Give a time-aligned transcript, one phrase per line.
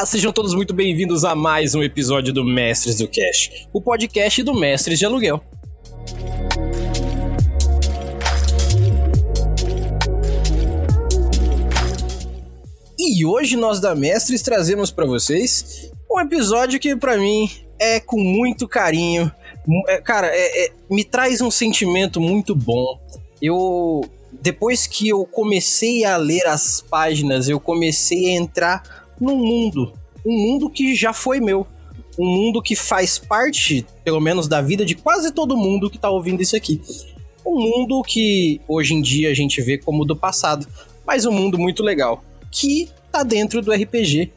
[0.00, 4.42] Olá, sejam todos muito bem-vindos a mais um episódio do Mestres do Cash, o podcast
[4.42, 5.44] do Mestres de Aluguel.
[12.98, 18.18] E hoje nós da Mestres trazemos para vocês um episódio que para mim é com
[18.18, 19.30] muito carinho.
[19.86, 22.98] É, cara, é, é, me traz um sentimento muito bom.
[23.42, 24.00] Eu
[24.40, 29.92] depois que eu comecei a ler as páginas, eu comecei a entrar num mundo,
[30.24, 31.66] um mundo que já foi meu,
[32.18, 36.10] um mundo que faz parte, pelo menos, da vida de quase todo mundo que tá
[36.10, 36.80] ouvindo isso aqui.
[37.44, 40.66] Um mundo que hoje em dia a gente vê como do passado,
[41.06, 44.32] mas um mundo muito legal, que tá dentro do RPG.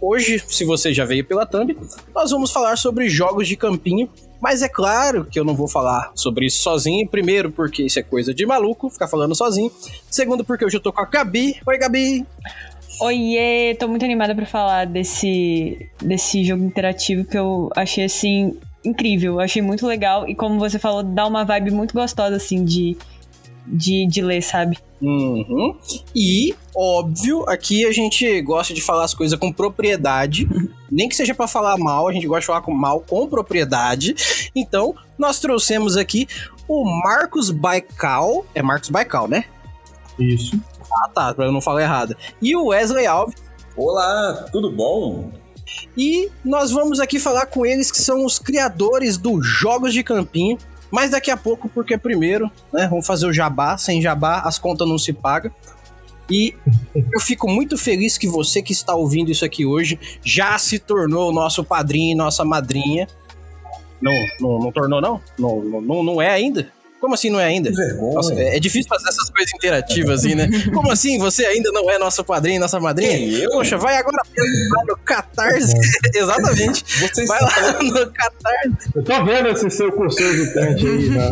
[0.00, 1.76] Hoje, se você já veio pela thumb,
[2.14, 4.08] nós vamos falar sobre jogos de campinho,
[4.40, 7.08] mas é claro que eu não vou falar sobre isso sozinho.
[7.08, 9.72] Primeiro, porque isso é coisa de maluco, ficar falando sozinho.
[10.08, 11.56] Segundo, porque hoje eu tô com a Gabi.
[11.66, 12.24] Oi, Gabi!
[13.00, 19.40] Oiê, tô muito animada para falar desse, desse jogo interativo que eu achei assim incrível,
[19.40, 22.96] achei muito legal e como você falou, dá uma vibe muito gostosa assim de,
[23.66, 24.78] de, de ler, sabe?
[25.00, 25.76] Uhum.
[26.14, 30.48] E, óbvio, aqui a gente gosta de falar as coisas com propriedade.
[30.90, 34.14] Nem que seja para falar mal, a gente gosta de falar com mal com propriedade.
[34.56, 36.26] Então, nós trouxemos aqui
[36.66, 38.44] o Marcos Baikal.
[38.54, 39.44] É Marcos Baikal, né?
[40.18, 40.60] Isso.
[40.92, 42.16] Ah, tá, pra eu não falar errado.
[42.40, 43.36] E o Wesley Alves.
[43.76, 45.30] Olá, tudo bom?
[45.96, 50.58] E nós vamos aqui falar com eles que são os criadores dos Jogos de Campinho.
[50.90, 53.76] Mas daqui a pouco, porque primeiro, né, vamos fazer o jabá.
[53.76, 55.52] Sem jabá, as contas não se pagam.
[56.30, 56.54] E
[56.94, 61.32] eu fico muito feliz que você que está ouvindo isso aqui hoje já se tornou
[61.32, 63.06] nosso padrinho e nossa madrinha.
[64.00, 65.20] Não, não, não tornou, não?
[65.38, 66.70] Não, não, não é ainda?
[67.00, 67.70] Como assim não é ainda?
[67.96, 70.48] Nossa, é, é, difícil fazer essas coisas interativas assim, né?
[70.74, 73.16] Como assim você ainda não é nosso padrinho, nossa madrinha?
[73.16, 73.50] Quem, eu?
[73.50, 74.16] Poxa, vai agora
[74.86, 75.74] no Catarse.
[76.14, 76.84] Exatamente.
[76.98, 78.90] Vocês vai lá no Catarse.
[78.96, 81.30] Eu tô vendo esse seu cursor de tente aí, né?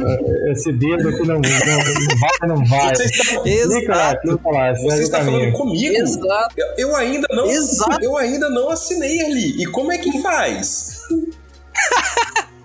[0.52, 2.94] esse dedo aqui não, não, não vai, não vai.
[2.94, 4.40] Você está, Exato.
[4.44, 5.96] Lá, lá, você está falando comigo?
[5.96, 6.54] Exato.
[6.56, 8.04] Eu, eu ainda não, Exato.
[8.04, 9.62] eu ainda não assinei ali.
[9.62, 11.00] E como é que faz?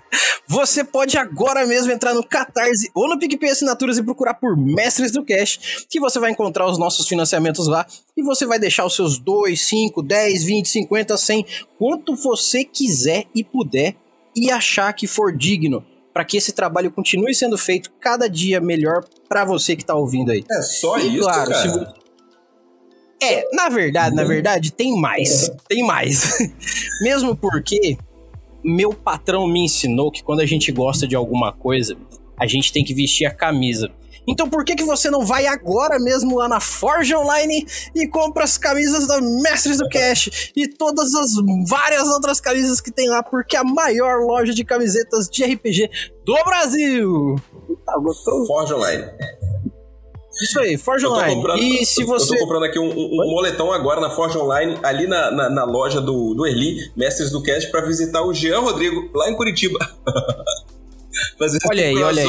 [0.46, 5.10] Você pode agora mesmo entrar no Catarse ou no PicPay Assinaturas e procurar por Mestres
[5.10, 7.86] do Cash, que você vai encontrar os nossos financiamentos lá
[8.16, 11.46] e você vai deixar os seus 2, 5, 10, 20, 50, 100,
[11.78, 13.96] quanto você quiser e puder
[14.36, 19.04] e achar que for digno, para que esse trabalho continue sendo feito cada dia melhor
[19.28, 20.44] para você que tá ouvindo aí.
[20.50, 21.70] É só e, isso, claro, cara.
[21.70, 22.02] Se...
[23.22, 25.50] É, na verdade, na verdade, tem mais.
[25.68, 26.36] Tem mais.
[27.02, 27.96] Mesmo porque
[28.64, 31.96] meu patrão me ensinou que quando a gente gosta de alguma coisa,
[32.38, 33.90] a gente tem que vestir a camisa.
[34.26, 38.44] Então por que, que você não vai agora mesmo lá na Forge Online e compra
[38.44, 41.32] as camisas da Mestres do Cash e todas as
[41.68, 45.90] várias outras camisas que tem lá, porque é a maior loja de camisetas de RPG
[46.24, 47.36] do Brasil.
[47.84, 48.46] Tá, gostou?
[48.46, 49.04] Forge Online.
[50.40, 51.34] Isso aí, Forge Online.
[51.34, 52.34] Comprando, e se você.
[52.34, 55.64] Eu tô comprando aqui um, um, moletom agora na Forge Online, ali na, na, na
[55.64, 59.78] loja do, do Erli, Mestres do Cast, pra visitar o Jean Rodrigo, lá em Curitiba.
[61.38, 62.28] Fazer olha aí, olha aí.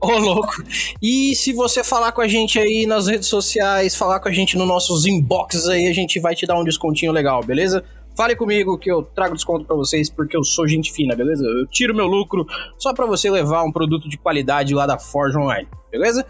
[0.00, 0.62] Ô, oh, louco.
[1.02, 4.56] E se você falar com a gente aí nas redes sociais, falar com a gente
[4.56, 7.82] nos nossos inboxes aí, a gente vai te dar um descontinho legal, beleza?
[8.16, 11.44] Fale comigo que eu trago desconto para vocês porque eu sou gente fina, beleza?
[11.44, 12.46] Eu tiro meu lucro
[12.78, 16.24] só para você levar um produto de qualidade lá da Forge Online, beleza?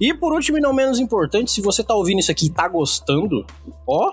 [0.00, 2.66] E por último e não menos importante, se você tá ouvindo isso aqui e tá
[2.66, 3.46] gostando,
[3.86, 4.12] ó.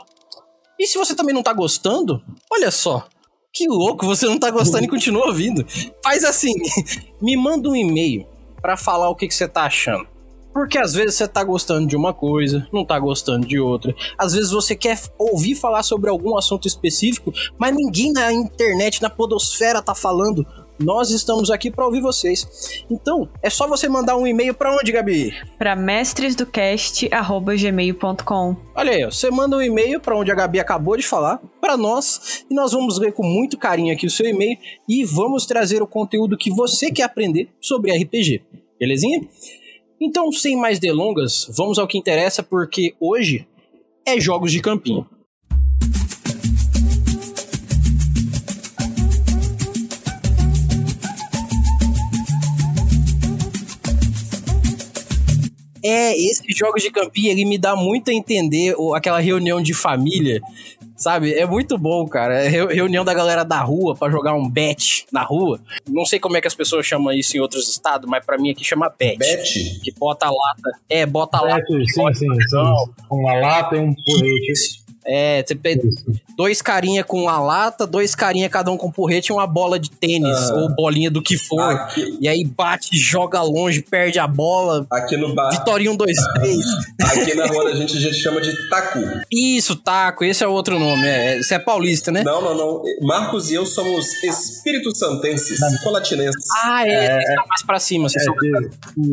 [0.80, 3.08] E se você também não tá gostando, olha só.
[3.52, 5.66] Que louco, você não tá gostando e continua ouvindo.
[6.04, 6.54] Faz assim,
[7.20, 8.28] me manda um e-mail
[8.62, 10.08] para falar o que, que você tá achando.
[10.58, 13.94] Porque às vezes você tá gostando de uma coisa, não tá gostando de outra.
[14.18, 19.08] Às vezes você quer ouvir falar sobre algum assunto específico, mas ninguém na internet, na
[19.08, 20.44] podosfera tá falando.
[20.84, 22.84] Nós estamos aqui para ouvir vocês.
[22.90, 25.32] Então, é só você mandar um e-mail para onde, Gabi?
[25.60, 28.56] Para mestresdocast@gmail.com.
[28.76, 32.44] Olha aí, você manda um e-mail para onde a Gabi acabou de falar, para nós,
[32.50, 34.58] e nós vamos ler com muito carinho aqui o seu e-mail
[34.90, 38.42] e vamos trazer o conteúdo que você quer aprender sobre RPG.
[38.80, 39.22] Belezinha?
[40.00, 43.48] Então, sem mais delongas, vamos ao que interessa, porque hoje
[44.06, 45.08] é jogos de campinho.
[55.84, 60.42] É, esse jogos de campinho, ele me dá muito a entender aquela reunião de família
[60.98, 61.34] Sabe?
[61.34, 62.44] É muito bom, cara.
[62.44, 65.60] É reunião da galera da rua para jogar um bet na rua.
[65.88, 68.50] Não sei como é que as pessoas chamam isso em outros estados, mas para mim
[68.50, 69.18] aqui chama bet.
[69.18, 69.80] Bet?
[69.84, 70.80] Que bota a lata.
[70.90, 71.66] É, bota a lata.
[71.68, 72.92] Sim, sim, sim.
[73.12, 74.87] Uma lata e um porrete.
[75.08, 75.56] É, você
[76.36, 79.90] dois carinha com a lata, dois carinha cada um com porrete e uma bola de
[79.90, 80.56] tênis ah.
[80.56, 81.62] ou bolinha do que for.
[81.62, 82.18] Aqui.
[82.20, 84.86] E aí bate, joga longe, perde a bola.
[84.92, 85.50] Aqui no bar.
[85.52, 86.58] Vitória 1, 2, 3.
[87.02, 89.00] Aqui na rua a gente, a gente chama de taco.
[89.32, 90.26] Isso, taco.
[90.26, 91.08] Esse é outro nome.
[91.08, 92.24] É, você é paulista, né?
[92.24, 92.82] Não, não, não.
[93.02, 96.44] Marcos e eu somos Espírito Santenses, colatinenses.
[96.64, 96.92] Ah, é.
[96.92, 98.10] é, é mais pra cima.
[98.10, 98.36] Vocês é, são...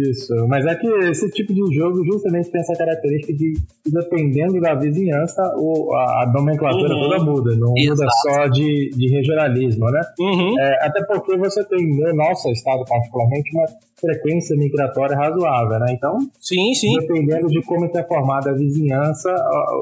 [0.00, 0.34] Isso.
[0.48, 3.54] Mas é que esse tipo de jogo justamente tem essa característica de,
[3.86, 7.00] dependendo da vizinhança, o a, a nomenclatura uhum.
[7.00, 8.00] toda muda, não Exato.
[8.00, 10.00] muda só de, de regionalismo, né?
[10.18, 10.60] Uhum.
[10.60, 13.66] É, até porque você tem, no nosso estado particularmente, uma
[14.00, 15.86] frequência migratória razoável, né?
[15.90, 16.94] Então, sim, sim.
[16.98, 19.34] dependendo de como está formada a vizinhança,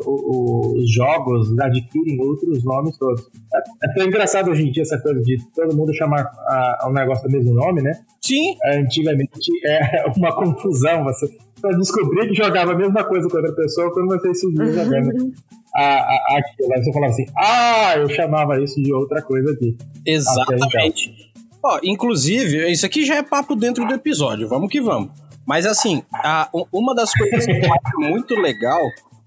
[0.07, 3.23] os jogos adquirem outros nomes todos.
[3.55, 6.93] É, é tão engraçado hoje em dia essa coisa de todo mundo chamar a, um
[6.93, 7.93] negócio do mesmo nome, né?
[8.21, 8.57] Sim.
[8.65, 11.27] É, antigamente é uma confusão você
[11.71, 15.33] descobrir que jogava a mesma coisa com outra pessoa quando você se viu jogando
[15.75, 16.73] a, a, aquilo.
[16.75, 19.77] Aí você falava assim, ah, eu chamava isso de outra coisa aqui.
[20.07, 21.33] Exatamente.
[21.65, 25.11] Ó, inclusive, isso aqui já é papo dentro do episódio, vamos que vamos.
[25.47, 28.81] Mas assim, a, uma das coisas que eu acho muito legal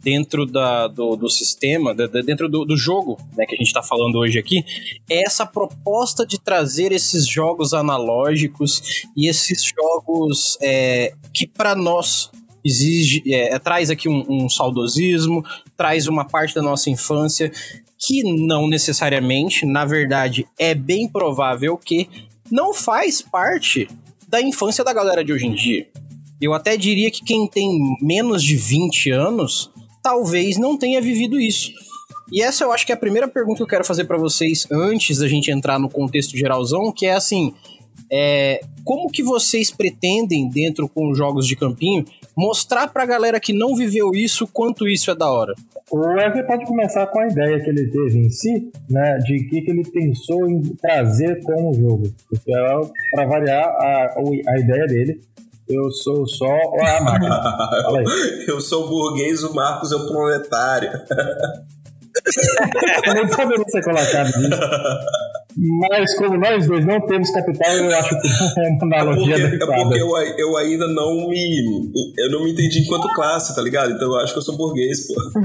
[0.06, 4.20] dentro da, do, do sistema, dentro do, do jogo né, que a gente está falando
[4.20, 4.64] hoje aqui,
[5.10, 12.30] é essa proposta de trazer esses jogos analógicos e esses jogos é, que para nós
[12.64, 15.44] exige, é, é, traz aqui um, um saudosismo,
[15.76, 17.52] traz uma parte da nossa infância
[17.98, 22.08] que não necessariamente, na verdade, é bem provável que
[22.52, 23.88] não faz parte
[24.28, 25.88] da infância da galera de hoje em dia.
[26.40, 29.72] Eu até diria que quem tem menos de 20 anos
[30.06, 31.72] talvez não tenha vivido isso.
[32.32, 34.68] E essa eu acho que é a primeira pergunta que eu quero fazer para vocês
[34.72, 37.56] antes da gente entrar no contexto geralzão, que é assim,
[38.12, 42.06] é, como que vocês pretendem, dentro com os jogos de campinho,
[42.38, 45.56] mostrar pra galera que não viveu isso quanto isso é da hora?
[45.90, 49.62] O Wesley pode começar com a ideia que ele teve em si, né, de que,
[49.62, 52.14] que ele pensou em trazer com o jogo.
[52.30, 52.82] Porque, é,
[53.12, 54.16] para variar, a,
[54.50, 55.20] a ideia dele
[55.68, 57.42] eu sou só a máquina.
[58.48, 60.92] eu sou o burguês, o Marcos é o proletário.
[63.06, 64.60] eu nem poderia ser colocado nisso.
[65.58, 68.28] Mas como nós dois não temos capital, eu acho que
[68.60, 71.92] é uma analogia é porque, é porque eu, eu, ainda não me.
[72.18, 73.94] Eu não me entendi enquanto classe, tá ligado?
[73.94, 75.14] Então eu acho que eu sou burguês, pô.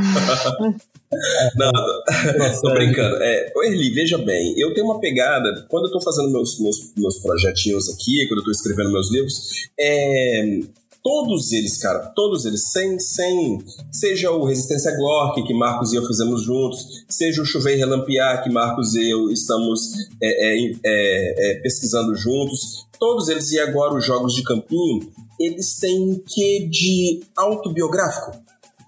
[1.57, 3.17] não, tô, tô brincando.
[3.23, 5.65] É, Erli, veja bem, eu tenho uma pegada.
[5.69, 9.69] Quando eu tô fazendo meus, meus, meus projetinhos aqui, quando eu tô escrevendo meus livros,
[9.79, 10.61] é
[11.02, 13.58] Todos eles, cara, todos eles, sem, sem,
[13.91, 18.50] seja o Resistência Glork, que Marcos e eu fizemos juntos, seja o Chover Relampiar, que
[18.50, 19.81] Marcos e eu estamos
[20.23, 25.79] é, é, é, é, pesquisando juntos, todos eles, e agora os Jogos de Campinho, eles
[25.79, 28.38] têm um quê de autobiográfico,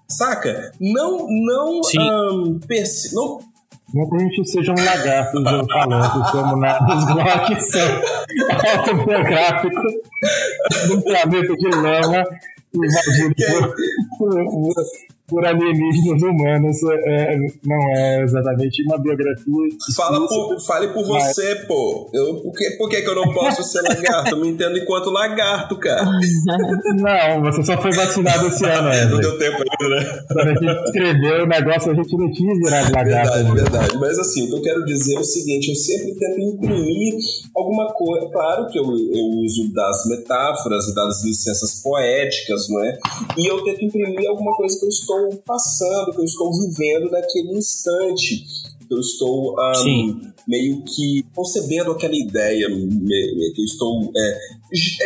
[0.07, 0.71] saca?
[0.79, 2.59] Não, não, um,
[3.13, 3.52] não
[3.93, 8.01] não que a gente seja um lagarto falando como na, nos blocos são
[8.79, 9.93] autobiográficos
[10.89, 12.23] num planeta de lama
[12.73, 13.35] invadido
[14.17, 14.73] por, por,
[15.27, 19.43] por alienígenas humanos é, não é exatamente uma biografia.
[19.95, 21.27] Fala por, fale por mas...
[21.27, 22.09] você, pô.
[22.13, 24.31] Eu, por, que, por que, que eu não posso ser lagarto?
[24.31, 26.03] Eu me entendo enquanto lagarto, cara.
[26.93, 29.05] Não, você só foi vacinado esse ano, né?
[29.05, 30.19] Não deu tempo ainda, né?
[30.27, 33.33] Quando a gente escreveu o negócio, a gente não tinha virado lagarto.
[33.33, 33.61] Verdade, né?
[33.61, 33.97] verdade.
[33.99, 37.15] Mas assim, o que eu quero dizer é o seguinte: eu sempre tento imprimir
[37.55, 38.29] alguma coisa.
[38.29, 42.99] Claro que eu, eu uso das metáforas, das licenças poéticas, não é?
[43.37, 47.09] E eu tento imprimir alguma coisa que eu estou estou passando, que eu estou vivendo
[47.11, 48.43] naquele instante.
[48.89, 54.39] Eu estou um, meio que concebendo aquela ideia, que eu estou é,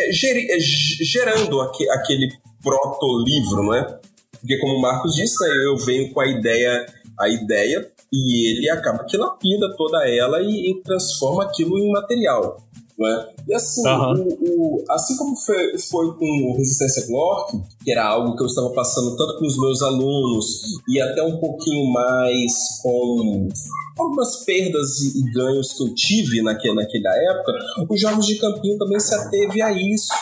[0.06, 2.28] é, é gerando aquele
[2.62, 4.00] proto-livro, não é?
[4.40, 6.86] Porque como o Marcos disse, né, eu venho com a ideia,
[7.18, 12.58] a ideia e ele acaba que lapida toda ela e, e transforma aquilo em material.
[12.98, 13.28] Né?
[13.46, 14.28] E assim, uhum.
[14.40, 18.70] o, o, assim como foi, foi com Resistência Glork, que era algo que eu estava
[18.70, 22.52] passando tanto com os meus alunos e até um pouquinho mais
[22.82, 23.48] com
[23.96, 27.52] algumas perdas e, ganhos que eu tive naquela, naquela época,
[27.88, 30.12] os Jogos de Campinho também se ateve a isso.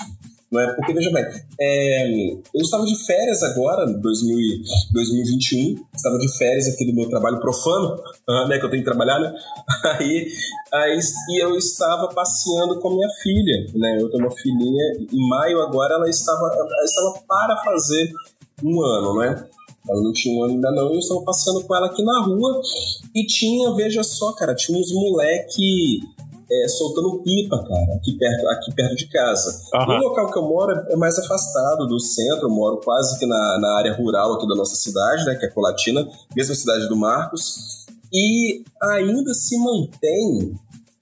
[0.50, 0.72] Não é?
[0.74, 1.24] Porque, veja bem,
[1.60, 4.62] é, eu estava de férias agora, 2000,
[4.92, 8.00] 2021, estava de férias aqui do meu trabalho profano,
[8.48, 9.34] né, que eu tenho que trabalhar, né?
[9.98, 10.26] Aí,
[10.72, 10.98] aí,
[11.30, 13.98] e eu estava passeando com minha filha, né?
[14.00, 18.12] Eu tenho uma filhinha, em maio agora ela estava, ela estava para fazer
[18.62, 19.46] um ano, né?
[19.88, 22.60] Ela não tinha um ano ainda não, eu estava passeando com ela aqui na rua
[23.14, 26.00] e tinha, veja só, cara, tinha uns moleque
[26.50, 29.62] é, soltando pipa, cara, aqui perto, aqui perto de casa.
[29.74, 29.96] Uhum.
[29.96, 33.58] O local que eu moro é mais afastado do centro, eu moro quase que na,
[33.60, 37.86] na área rural aqui da nossa cidade, né, que é Colatina, mesma cidade do Marcos,
[38.12, 40.56] e ainda se mantém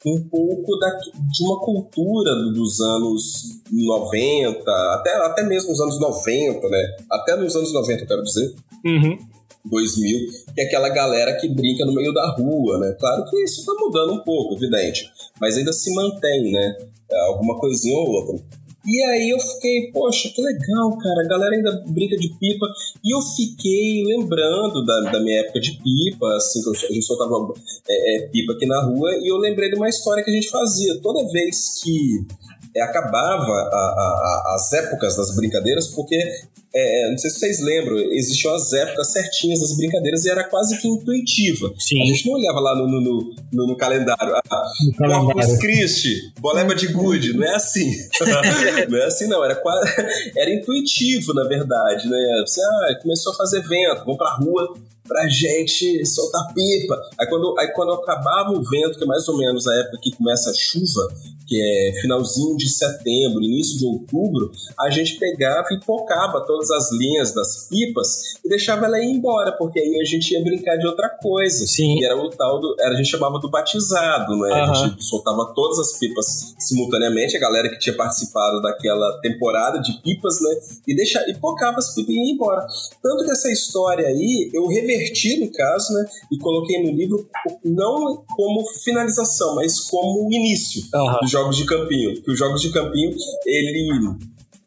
[0.06, 6.68] um pouco da, de uma cultura dos anos 90, até, até mesmo os anos 90,
[6.68, 6.96] né?
[7.10, 8.54] Até nos anos 90, eu quero dizer.
[8.84, 9.18] Uhum.
[9.64, 12.94] 2000, que é aquela galera que brinca no meio da rua, né?
[13.00, 15.10] Claro que isso tá mudando um pouco, evidente,
[15.40, 16.76] mas ainda se mantém, né?
[17.28, 18.44] Alguma coisinha ou outra.
[18.86, 22.66] E aí eu fiquei, poxa, que legal, cara, a galera ainda brinca de pipa.
[23.02, 27.54] E eu fiquei lembrando da, da minha época de pipa, assim, que a gente soltava
[27.88, 30.50] é, é, pipa aqui na rua, e eu lembrei de uma história que a gente
[30.50, 31.00] fazia.
[31.00, 32.26] Toda vez que
[32.76, 36.18] é, acabava a, a, as épocas das brincadeiras, porque
[36.76, 40.76] é, não sei se vocês lembram, existiam as épocas certinhas das brincadeiras e era quase
[40.80, 41.72] que intuitiva.
[41.78, 42.02] Sim.
[42.02, 44.34] A gente não olhava lá no, no, no, no calendário.
[44.34, 44.64] Ah,
[44.98, 47.92] Corpus Christi, boleba de gude, não é assim.
[48.90, 49.44] não é assim, não.
[49.44, 49.88] Era, quase,
[50.36, 52.08] era intuitivo, na verdade.
[52.08, 52.44] Né?
[52.44, 54.74] Você ah, começou a fazer vento, vamos pra rua
[55.06, 57.00] pra gente soltar pipa.
[57.20, 60.16] Aí quando, aí quando acabava o vento, que é mais ou menos a época que
[60.16, 61.08] começa a chuva,
[61.46, 66.90] que é finalzinho de setembro, início de outubro, a gente pegava e tocava todas as
[66.92, 70.86] linhas das pipas e deixava ela ir embora, porque aí a gente ia brincar de
[70.86, 71.66] outra coisa.
[71.66, 72.00] Sim.
[72.00, 72.74] E era o tal do.
[72.80, 74.50] Era, a gente chamava do batizado, né?
[74.50, 74.70] Uhum.
[74.70, 80.00] A gente soltava todas as pipas simultaneamente, a galera que tinha participado daquela temporada de
[80.02, 80.50] pipas, né?
[80.86, 82.66] E, deixa, e tocava as pipas e ia embora.
[83.02, 86.04] Tanto que essa história aí, eu reverti no caso, né?
[86.32, 87.28] E coloquei no livro
[87.64, 90.82] não como finalização, mas como início.
[90.94, 92.22] Uhum jogos de campinho.
[92.22, 93.72] Que os jogos de campinho, ele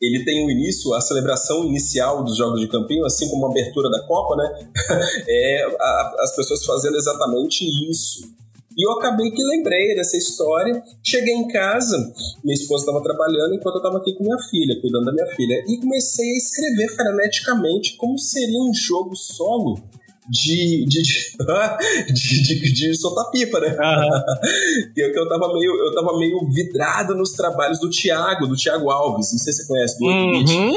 [0.01, 3.89] ele tem o início, a celebração inicial dos jogos de campinho, assim como a abertura
[3.89, 4.69] da Copa, né?
[5.27, 8.37] é a, as pessoas fazendo exatamente isso.
[8.77, 10.83] E eu acabei que lembrei dessa história.
[11.03, 11.97] Cheguei em casa,
[12.43, 15.63] minha esposa estava trabalhando enquanto eu estava aqui com minha filha, cuidando da minha filha,
[15.67, 19.81] e comecei a escrever freneticamente como seria um jogo solo
[20.29, 21.01] de, de,
[22.13, 23.69] de, de, de soltar pipa, né?
[23.69, 24.93] Uhum.
[24.93, 29.31] que eu, tava meio, eu tava meio vidrado nos trabalhos do Thiago, do Thiago Alves,
[29.31, 30.73] não sei se você conhece, do uhum.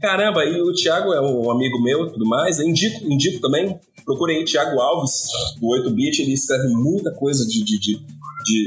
[0.00, 3.78] Caramba, e o Thiago é um amigo meu e tudo mais, eu indico, indico também,
[4.04, 5.12] procurem aí Thiago Alves,
[5.60, 8.00] do 8-bit, ele escreve muita coisa de, de, de
[8.44, 8.66] de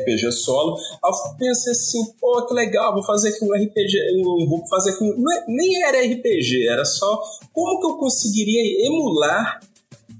[0.00, 0.76] RPG solo.
[0.76, 5.04] Aí eu pensei assim, pô, que legal, vou fazer aqui um RPG, vou fazer aqui
[5.04, 7.22] um, é, nem era RPG, era só
[7.52, 9.60] como que eu conseguiria emular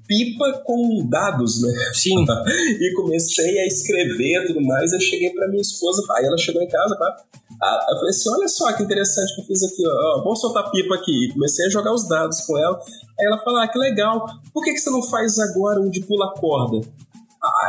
[0.09, 1.71] pipa com dados, né?
[1.93, 2.25] Sim.
[2.81, 6.69] e comecei a escrever tudo mais, aí cheguei para minha esposa, aí ela chegou em
[6.69, 7.25] casa, tá?
[7.61, 10.95] Eu falei assim, olha só que interessante que eu fiz aqui, ó, vamos soltar pipa
[10.95, 11.27] aqui.
[11.27, 12.81] E comecei a jogar os dados com ela.
[13.19, 16.01] Aí ela falou, ah, que legal, por que, que você não faz agora um de
[16.01, 16.87] pula corda?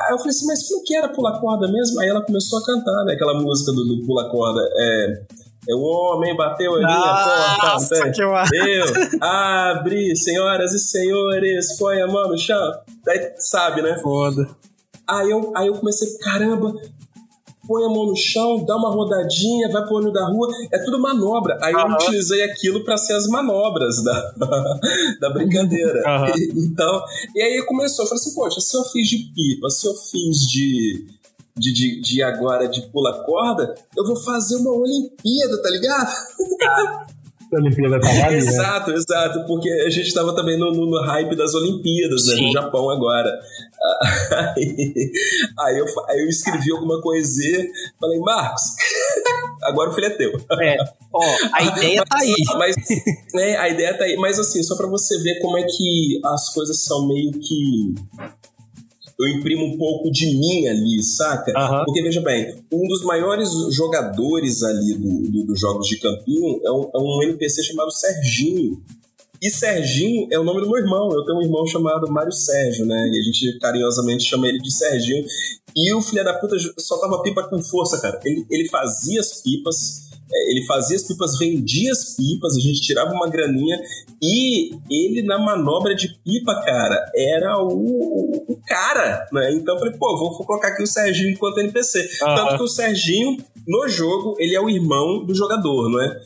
[0.06, 2.00] Aí eu falei assim, mas como que era pular corda mesmo?
[2.00, 3.14] Aí ela começou a cantar, né?
[3.14, 4.62] Aquela música do, do pula corda.
[4.76, 5.24] É,
[5.70, 8.12] é o homem bateu ali a porta.
[8.12, 8.32] Que eu...
[8.32, 12.72] eu abri, senhoras e senhores, põe a mão no chão.
[13.06, 13.98] Daí sabe, né?
[14.00, 14.50] Foda.
[15.08, 16.74] Aí eu, aí eu comecei, caramba,
[17.70, 21.00] põe a mão no chão, dá uma rodadinha, vai pro olho da rua, é tudo
[21.00, 21.56] manobra.
[21.62, 21.82] Aí uhum.
[21.82, 24.34] eu utilizei aquilo para ser as manobras da,
[25.22, 26.02] da brincadeira.
[26.04, 26.28] Uhum.
[26.36, 27.04] E, então,
[27.36, 30.38] e aí começou, eu falei assim, poxa, se eu fiz de pipa, se eu fiz
[30.48, 31.06] de,
[31.56, 36.12] de, de, de agora de pula corda, eu vou fazer uma Olimpíada, tá ligado?
[37.52, 38.38] Olimpíada tá né?
[38.38, 42.52] Exato, exato, porque a gente estava também no, no, no, hype das Olimpíadas, né, no
[42.52, 43.32] Japão agora.
[44.56, 45.12] Aí,
[45.60, 47.66] aí, eu, aí eu escrevi alguma coisinha,
[48.00, 48.62] falei, Marcos,
[49.64, 50.32] agora o filho é teu.
[50.62, 50.78] É,
[51.14, 52.36] ó, a ideia tá aí.
[52.58, 52.76] Mas,
[53.34, 56.54] né, a ideia tá aí, mas assim, só para você ver como é que as
[56.54, 57.94] coisas são meio que
[59.20, 61.52] eu imprimo um pouco de mim ali, saca?
[61.52, 61.86] Uhum.
[61.86, 66.72] Porque, veja bem, um dos maiores jogadores ali dos do, do jogos de campinho é
[66.72, 68.82] um, é um NPC chamado Serginho.
[69.42, 71.10] E Serginho é o nome do meu irmão.
[71.12, 73.10] Eu tenho um irmão chamado Mário Sérgio, né?
[73.14, 75.26] E a gente carinhosamente chama ele de Serginho.
[75.76, 78.20] E o filho da puta soltava pipa com força, cara.
[78.24, 83.12] Ele, ele fazia as pipas ele fazia as pipas, vendia as pipas, a gente tirava
[83.12, 83.80] uma graninha
[84.22, 89.52] e ele na manobra de pipa, cara, era o, o, o cara, né?
[89.54, 92.00] Então eu falei, pô, vou, vou, colocar aqui o Serginho enquanto NPC.
[92.22, 92.36] Uhum.
[92.36, 96.22] Tanto que o Serginho, no jogo, ele é o irmão do jogador, não é?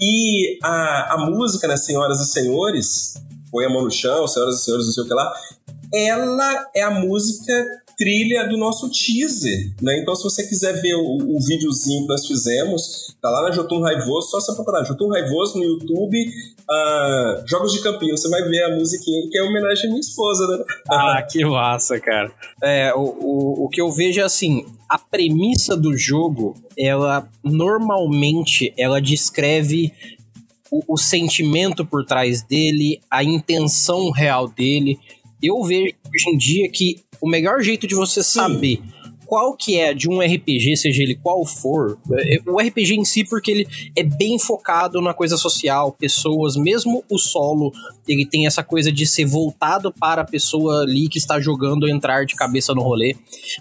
[0.00, 3.14] E a, a música, né, Senhoras e Senhores,
[3.50, 5.32] põe a mão no chão, Senhoras e Senhores, não sei o que lá,
[5.92, 7.52] ela é a música
[7.96, 9.98] trilha do nosso teaser, né?
[10.00, 13.80] Então, se você quiser ver o, o videozinho que nós fizemos, tá lá na Jotun
[13.80, 16.26] Raivoso, só você procurar Jotun Raivoso no YouTube,
[16.70, 20.46] uh, Jogos de Campinho, você vai ver a musiquinha, que é homenagem à minha esposa,
[20.46, 20.64] né?
[20.90, 22.32] Ah, que massa, cara.
[22.62, 28.72] É, o, o, o que eu vejo é assim, a premissa do jogo, ela normalmente,
[28.76, 29.92] ela descreve
[30.70, 34.98] o, o sentimento por trás dele, a intenção real dele.
[35.42, 38.30] Eu vejo hoje em dia que o melhor jeito de você Sim.
[38.30, 38.82] saber
[39.24, 43.24] qual que é de um RPG, seja ele qual for, é, o RPG em si,
[43.24, 43.66] porque ele
[43.96, 47.72] é bem focado na coisa social, pessoas, mesmo o solo,
[48.06, 52.26] ele tem essa coisa de ser voltado para a pessoa ali que está jogando entrar
[52.26, 53.16] de cabeça no rolê.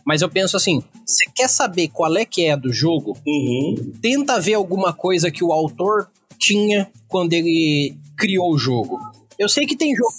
[0.06, 3.18] Mas eu penso assim, você quer saber qual é que é do jogo?
[3.26, 3.94] Uhum.
[4.02, 9.00] Tenta ver alguma coisa que o autor tinha quando ele criou o jogo.
[9.38, 10.12] Eu sei que tem jogo.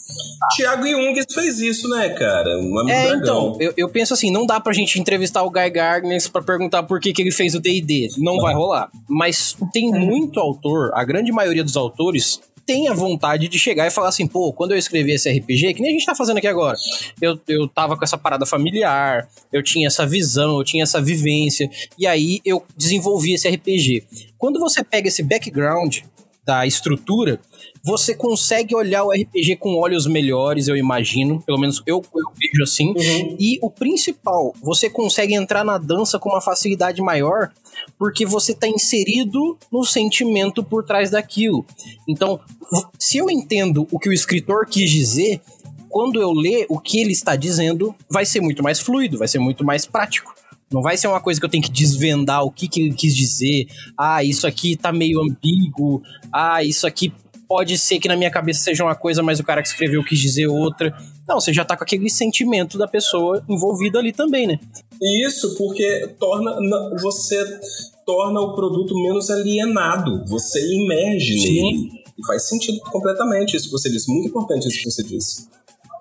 [0.57, 2.59] Thiago Jung fez isso, né, cara?
[2.59, 6.31] Um é, então, eu, eu, penso assim, não dá pra gente entrevistar o Guy Gardner
[6.31, 8.09] pra perguntar por que, que ele fez o D&D.
[8.19, 8.91] Não, não vai rolar.
[9.09, 13.91] Mas tem muito autor, a grande maioria dos autores tem a vontade de chegar e
[13.91, 16.47] falar assim, pô, quando eu escrevi esse RPG, que nem a gente tá fazendo aqui
[16.47, 16.77] agora,
[17.21, 21.69] eu, eu tava com essa parada familiar, eu tinha essa visão, eu tinha essa vivência,
[21.99, 24.05] e aí eu desenvolvi esse RPG.
[24.39, 25.99] Quando você pega esse background
[26.45, 27.41] da estrutura,
[27.85, 31.43] você consegue olhar o RPG com olhos melhores, eu imagino.
[31.43, 32.89] Pelo menos eu, eu vejo assim.
[32.89, 33.37] Uhum.
[33.39, 37.53] E o principal, você consegue entrar na dança com uma facilidade maior
[37.99, 41.67] porque você está inserido no sentimento por trás daquilo.
[42.09, 42.41] Então,
[42.99, 45.43] se eu entendo o que o escritor quis dizer,
[45.91, 49.39] quando eu ler o que ele está dizendo, vai ser muito mais fluido, vai ser
[49.39, 50.35] muito mais prático.
[50.73, 53.15] Não vai ser uma coisa que eu tenho que desvendar o que, que ele quis
[53.15, 53.67] dizer.
[53.97, 56.03] Ah, isso aqui tá meio ambíguo.
[56.33, 57.13] Ah, isso aqui
[57.49, 60.19] pode ser que na minha cabeça seja uma coisa, mas o cara que escreveu quis
[60.19, 60.97] dizer outra.
[61.27, 64.59] Não, você já tá com aquele sentimento da pessoa envolvida ali também, né?
[65.27, 66.59] Isso, porque torna
[67.01, 67.61] você
[68.07, 70.25] torna o produto menos alienado.
[70.27, 71.63] Você imerge Sim.
[71.63, 72.05] nele.
[72.17, 74.11] E faz sentido completamente isso que você disse.
[74.11, 75.49] Muito importante isso que você disse.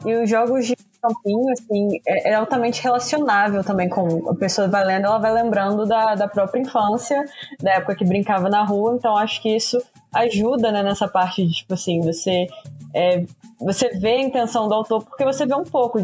[0.06, 4.85] E os jogos de campinho, assim, é, é, altamente relacionável também com a pessoa vai
[4.85, 7.23] lendo, ela vai lembrando da, da própria infância,
[7.61, 9.77] da época que brincava na rua, então acho que isso
[10.13, 12.47] ajuda, né, nessa parte de, tipo assim, você
[12.93, 13.25] é,
[13.59, 15.99] você vê a intenção do autor porque você vê um pouco,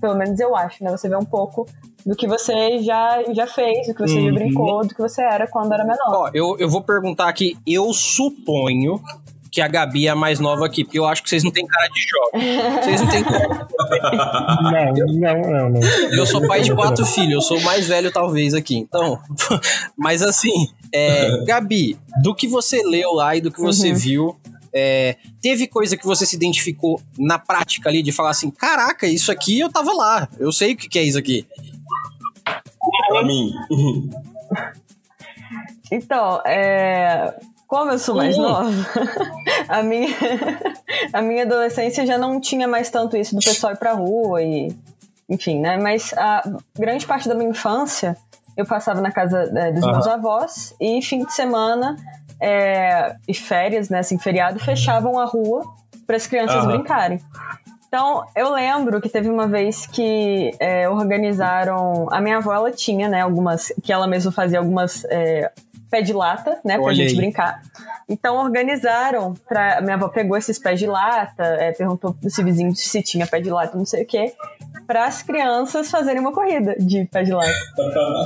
[0.00, 1.66] pelo menos eu acho, né, você vê um pouco
[2.04, 4.26] do que você já, já fez, do que você uhum.
[4.26, 6.08] já brincou, do que você era quando era menor.
[6.08, 9.00] Ó, eu, eu vou perguntar aqui, eu suponho
[9.52, 11.66] que a Gabi é a mais nova aqui, porque eu acho que vocês não têm
[11.66, 12.82] cara de jovem.
[12.82, 13.68] Vocês não têm cara
[14.62, 15.80] Não, não, não, não.
[16.10, 18.76] Eu sou pai de quatro filhos, eu sou o mais velho talvez aqui.
[18.76, 19.20] Então,
[19.94, 23.96] mas assim, é, Gabi, do que você leu lá e do que você uhum.
[23.96, 24.40] viu,
[24.74, 29.30] é, teve coisa que você se identificou na prática ali de falar assim: caraca, isso
[29.30, 31.46] aqui eu tava lá, eu sei o que, que é isso aqui.
[33.10, 33.52] Pra mim.
[35.94, 37.34] Então, é,
[37.72, 38.70] como eu sou mais nova,
[39.66, 40.06] a minha,
[41.10, 44.76] a minha adolescência já não tinha mais tanto isso do pessoal ir pra rua e.
[45.26, 45.78] Enfim, né?
[45.78, 46.42] Mas a
[46.78, 48.14] grande parte da minha infância
[48.58, 49.92] eu passava na casa é, dos uhum.
[49.92, 51.96] meus avós e fim de semana
[52.38, 54.00] é, e férias, né?
[54.00, 55.62] Assim, feriado, fechavam a rua
[56.06, 56.72] para as crianças uhum.
[56.72, 57.22] brincarem.
[57.88, 62.06] Então, eu lembro que teve uma vez que é, organizaram.
[62.10, 63.72] A minha avó, ela tinha, né, algumas.
[63.82, 65.50] Que ela mesma fazia algumas é,
[65.92, 67.16] pé de lata, né, pra Olha gente aí.
[67.16, 67.60] brincar.
[68.08, 73.02] Então organizaram, pra, minha avó pegou esses pés de lata, é, perguntou pro vizinho se
[73.02, 74.32] tinha pé de lata, não sei o quê,
[74.86, 77.52] para as crianças fazerem uma corrida de pé de lata.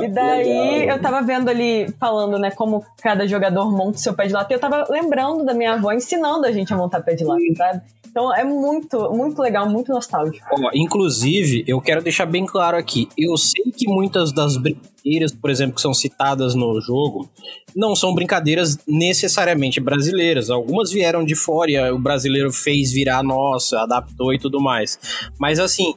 [0.00, 4.28] E daí eu tava vendo ali, falando, né, como cada jogador monta o seu pé
[4.28, 7.14] de lata, e eu tava lembrando da minha avó ensinando a gente a montar pé
[7.14, 7.82] de lata, sabe?
[8.16, 10.46] Então é muito, muito legal, muito nostálgico.
[10.50, 15.50] Oh, inclusive, eu quero deixar bem claro aqui, eu sei que muitas das brincadeiras, por
[15.50, 17.28] exemplo, que são citadas no jogo,
[17.76, 20.48] não são brincadeiras necessariamente brasileiras.
[20.48, 24.98] Algumas vieram de fora e o brasileiro fez virar nossa, adaptou e tudo mais.
[25.38, 25.94] Mas assim,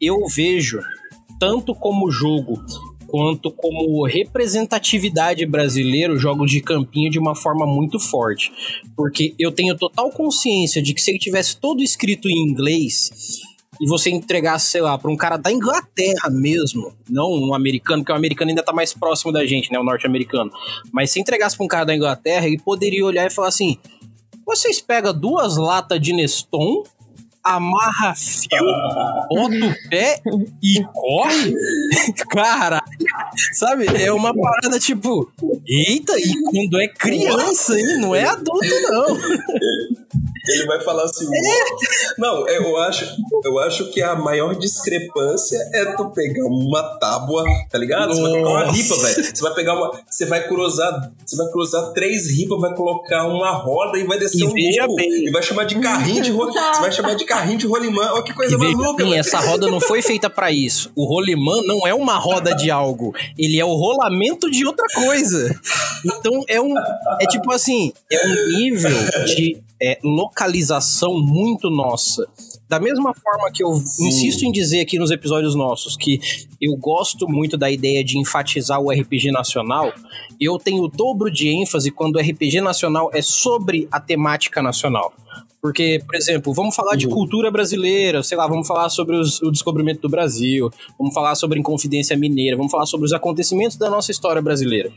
[0.00, 0.80] eu vejo
[1.38, 2.60] tanto como jogo
[3.10, 8.52] quanto como representatividade brasileira, os jogos de campinho de uma forma muito forte.
[8.96, 13.10] Porque eu tenho total consciência de que se ele tivesse todo escrito em inglês
[13.80, 18.12] e você entregasse, sei lá, para um cara da Inglaterra mesmo, não um americano, porque
[18.12, 20.50] o americano ainda tá mais próximo da gente, né, o norte-americano.
[20.92, 23.76] Mas se entregasse para um cara da Inglaterra, ele poderia olhar e falar assim:
[24.46, 26.84] "Vocês pegam duas latas de Neston
[27.42, 28.64] amarra fio,
[29.28, 30.20] bota o pé
[30.62, 31.54] e corre?
[32.30, 32.82] Cara,
[33.54, 33.86] sabe?
[34.02, 35.30] É uma parada tipo,
[35.66, 37.98] eita, e quando é criança, hein?
[38.00, 39.16] Não é adulto, não.
[40.48, 41.26] Ele vai falar assim.
[42.18, 43.04] Não, eu acho,
[43.44, 48.14] eu acho que a maior discrepância é tu pegar uma tábua, tá ligado?
[48.14, 49.24] Você vai pegar uma ripa, velho.
[49.24, 49.90] Você vai pegar uma.
[50.08, 51.12] Você vai cruzar.
[51.24, 55.00] Você vai cruzar três ripas, vai colocar uma roda e vai descer e um morro.
[55.00, 56.74] E vai chamar de carrinho de rolimã.
[56.74, 58.10] Você vai chamar de carrinho de rolimã.
[58.12, 59.04] Olha que coisa e maluca.
[59.04, 60.90] Bem, essa roda não foi feita para isso.
[60.96, 63.14] O rolimã não é uma roda de algo.
[63.38, 65.58] Ele é o rolamento de outra coisa.
[66.04, 66.74] Então é um.
[67.20, 68.90] É tipo assim, é um nível
[69.26, 72.26] de é, localização muito nossa.
[72.68, 74.08] Da mesma forma que eu Sim.
[74.08, 76.20] insisto em dizer aqui nos episódios nossos que
[76.60, 79.92] eu gosto muito da ideia de enfatizar o RPG nacional,
[80.40, 85.12] eu tenho o dobro de ênfase quando o RPG nacional é sobre a temática nacional.
[85.60, 87.12] Porque, por exemplo, vamos falar de uhum.
[87.12, 91.58] cultura brasileira, sei lá, vamos falar sobre os, o descobrimento do Brasil, vamos falar sobre
[91.58, 94.90] a Inconfidência Mineira, vamos falar sobre os acontecimentos da nossa história brasileira.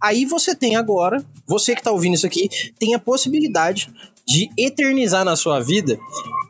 [0.00, 3.90] Aí você tem agora, você que está ouvindo isso aqui, tem a possibilidade
[4.26, 5.98] de eternizar na sua vida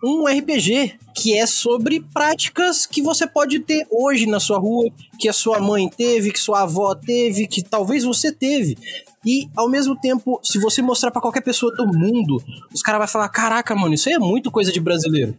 [0.02, 5.28] um RPG que é sobre práticas que você pode ter hoje na sua rua, que
[5.28, 8.78] a sua mãe teve, que sua avó teve, que talvez você teve.
[9.24, 13.08] E ao mesmo tempo, se você mostrar para qualquer pessoa do mundo, os caras vão
[13.08, 15.36] falar: caraca, mano, isso aí é muito coisa de brasileiro.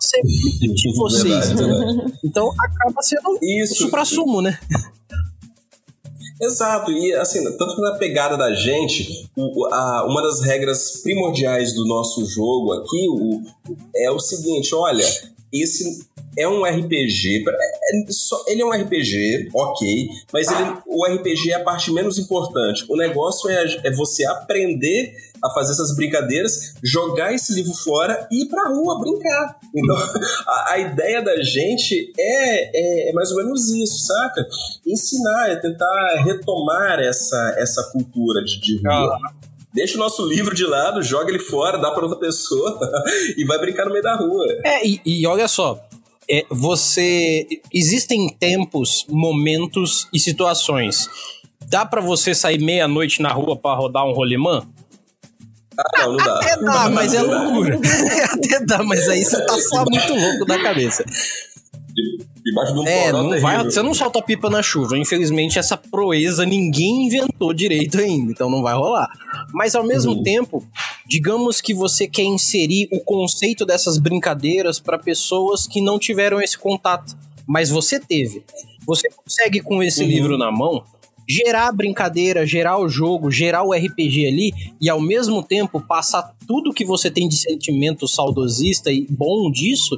[0.00, 1.48] Isso é muito de vocês.
[1.52, 2.12] Verdade, verdade.
[2.24, 4.58] Então acaba sendo isso para sumo, né?
[6.40, 11.86] Exato, e assim, tanto na pegada da gente, o, a, uma das regras primordiais do
[11.86, 13.42] nosso jogo aqui o,
[13.94, 15.04] é o seguinte: olha,
[15.52, 17.44] esse é um RPG.
[17.48, 22.18] É, é ele é um RPG, ok, mas ele, o RPG é a parte menos
[22.18, 22.84] importante.
[22.88, 28.42] O negócio é, é você aprender a fazer essas brincadeiras, jogar esse livro fora e
[28.42, 29.58] ir pra rua brincar.
[29.74, 29.96] Então,
[30.46, 34.46] a, a ideia da gente é, é, é, mais ou menos isso, saca?
[34.86, 39.18] Ensinar, é tentar retomar essa, essa cultura de, de rua.
[39.24, 42.78] Ah deixa o nosso livro de lado, joga ele fora, dá para outra pessoa
[43.38, 44.44] e vai brincar no meio da rua.
[44.64, 45.80] É, e, e olha só,
[46.30, 47.46] é, você.
[47.72, 51.08] Existem tempos, momentos e situações.
[51.66, 54.66] Dá para você sair meia-noite na rua para rodar um rolimã?
[55.78, 56.36] Ah, não, não dá.
[56.36, 57.78] Até dá, mas é loucura.
[58.32, 61.04] Até dá, mas aí você tá só muito louco da cabeça.
[62.44, 64.98] Debaixo de um é, não vai, você não solta pipa na chuva.
[64.98, 69.08] Infelizmente, essa proeza ninguém inventou direito ainda, então não vai rolar.
[69.52, 70.22] Mas ao mesmo uhum.
[70.22, 70.64] tempo,
[71.06, 76.56] digamos que você quer inserir o conceito dessas brincadeiras para pessoas que não tiveram esse
[76.56, 78.42] contato, mas você teve.
[78.86, 80.08] Você consegue com esse uhum.
[80.08, 80.82] livro na mão
[81.30, 86.34] gerar a brincadeira, gerar o jogo, gerar o RPG ali e ao mesmo tempo passar
[86.44, 89.96] tudo que você tem de sentimento saudosista e bom disso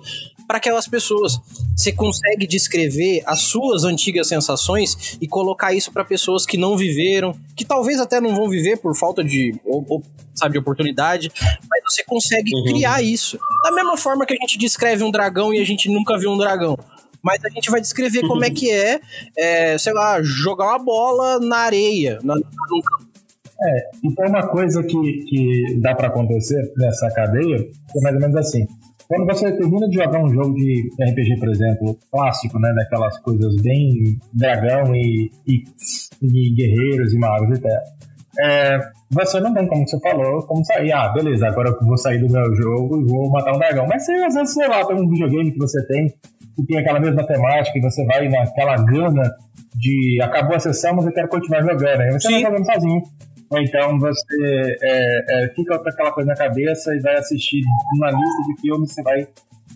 [0.53, 1.41] para aquelas pessoas.
[1.75, 7.35] Você consegue descrever as suas antigas sensações e colocar isso para pessoas que não viveram,
[7.57, 10.03] que talvez até não vão viver por falta de, ou, ou,
[10.35, 11.33] sabe, de oportunidade,
[11.71, 12.65] mas você consegue uhum.
[12.65, 13.39] criar isso.
[13.65, 16.37] Da mesma forma que a gente descreve um dragão e a gente nunca viu um
[16.37, 16.79] dragão
[17.25, 19.01] mas a gente vai descrever como é que é,
[19.39, 25.79] é, sei lá, jogar uma bola na areia, na, É, então uma coisa que, que
[25.81, 27.59] dá para acontecer nessa cadeia
[27.97, 28.67] é mais ou menos assim.
[29.13, 33.55] Quando você termina de jogar um jogo de RPG, por exemplo, clássico, né, daquelas coisas
[33.61, 35.63] bem dragão e, e,
[36.23, 37.73] e guerreiros e magos e tal,
[38.41, 38.79] é,
[39.11, 40.93] você não tem, como você falou, como sair.
[40.93, 43.87] Ah, beleza, agora eu vou sair do meu jogo e vou matar um dragão.
[43.87, 46.07] Mas se às vezes, sei lá, tem um videogame que você tem
[46.57, 49.23] que tem aquela mesma temática e você vai naquela gana
[49.75, 52.01] de acabou a sessão, mas eu quero continuar jogando.
[52.01, 52.33] Aí você Sim.
[52.35, 53.03] vai jogando sozinho.
[53.53, 57.63] Ou então você é, é, fica com aquela coisa na cabeça e vai assistir
[57.97, 59.29] uma lista de filmes, você vai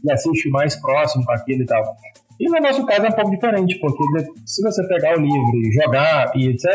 [0.03, 1.97] e assiste mais próximo com aquilo e tal.
[2.41, 4.03] E no nosso caso é um pouco diferente, porque
[4.47, 6.71] se você pegar o livro e jogar e etc.,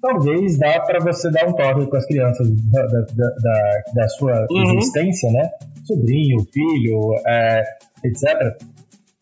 [0.00, 4.46] talvez dá para você dar um toque com as crianças da, da, da, da sua
[4.50, 4.78] uhum.
[4.78, 5.50] existência, né?
[5.84, 7.62] Sobrinho, filho, é,
[8.04, 8.56] etc.,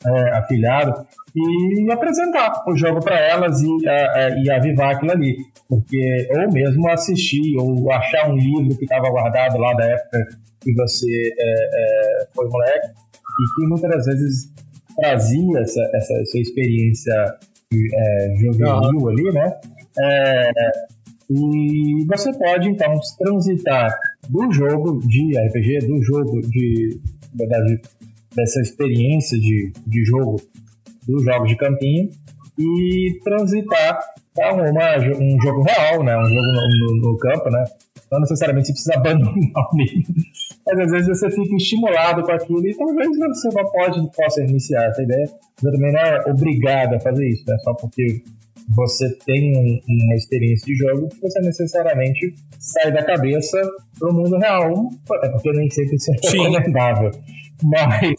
[0.07, 5.37] é, afilhado, e apresentar o jogo para elas e, a, e avivar aquilo ali.
[5.69, 10.29] Porque, ou mesmo assistir, ou achar um livro que estava guardado lá da época
[10.61, 14.53] que você é, é, foi moleque, e que muitas vezes
[14.97, 17.37] trazia essa, essa, essa experiência
[17.73, 19.55] é, juvenil ali, né?
[19.99, 20.51] É,
[21.31, 23.95] e você pode, então, transitar
[24.29, 27.01] do jogo de RPG, do jogo de,
[27.35, 27.81] verdade,
[28.35, 30.37] dessa experiência de, de jogo
[31.07, 32.11] dos jogos de campinho
[32.59, 33.99] e transitar
[34.35, 36.17] para uma, um jogo real, né?
[36.17, 37.65] Um jogo no, no, no campo, né?
[38.11, 40.15] Não necessariamente você precisa abandonar o livro,
[40.67, 44.85] mas às vezes você fica estimulado com aquilo e talvez você não pode, possa iniciar
[44.85, 45.27] essa ideia.
[45.27, 47.57] Você também não é obrigado a fazer isso, né?
[47.59, 48.23] Só porque
[48.75, 53.61] você tem um, uma experiência de jogo que você necessariamente sai da cabeça
[53.99, 54.89] para o mundo real,
[55.23, 56.39] é porque nem sempre isso é sim.
[57.65, 58.15] Mas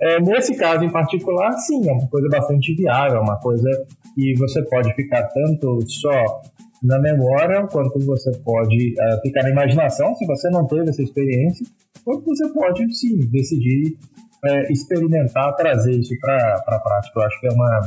[0.00, 3.70] é, nesse caso em particular, sim, é uma coisa bastante viável, uma coisa
[4.14, 6.42] que você pode ficar tanto só
[6.82, 11.66] na memória, quanto você pode uh, ficar na imaginação, se você não teve essa experiência,
[12.04, 13.96] quanto você pode, sim, decidir
[14.44, 17.20] uh, experimentar, trazer isso para a prática.
[17.20, 17.80] Eu acho que é uma,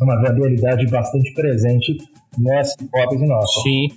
[0.00, 1.96] uma viabilidade bastante presente
[2.38, 3.62] nessa hipótese nossa.
[3.62, 3.88] Sim.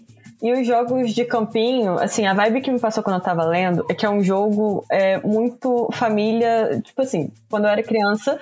[0.42, 3.86] E os jogos de campinho, assim, a vibe que me passou quando eu tava lendo
[3.90, 6.80] é que é um jogo é, muito família.
[6.84, 8.40] Tipo assim, quando eu era criança,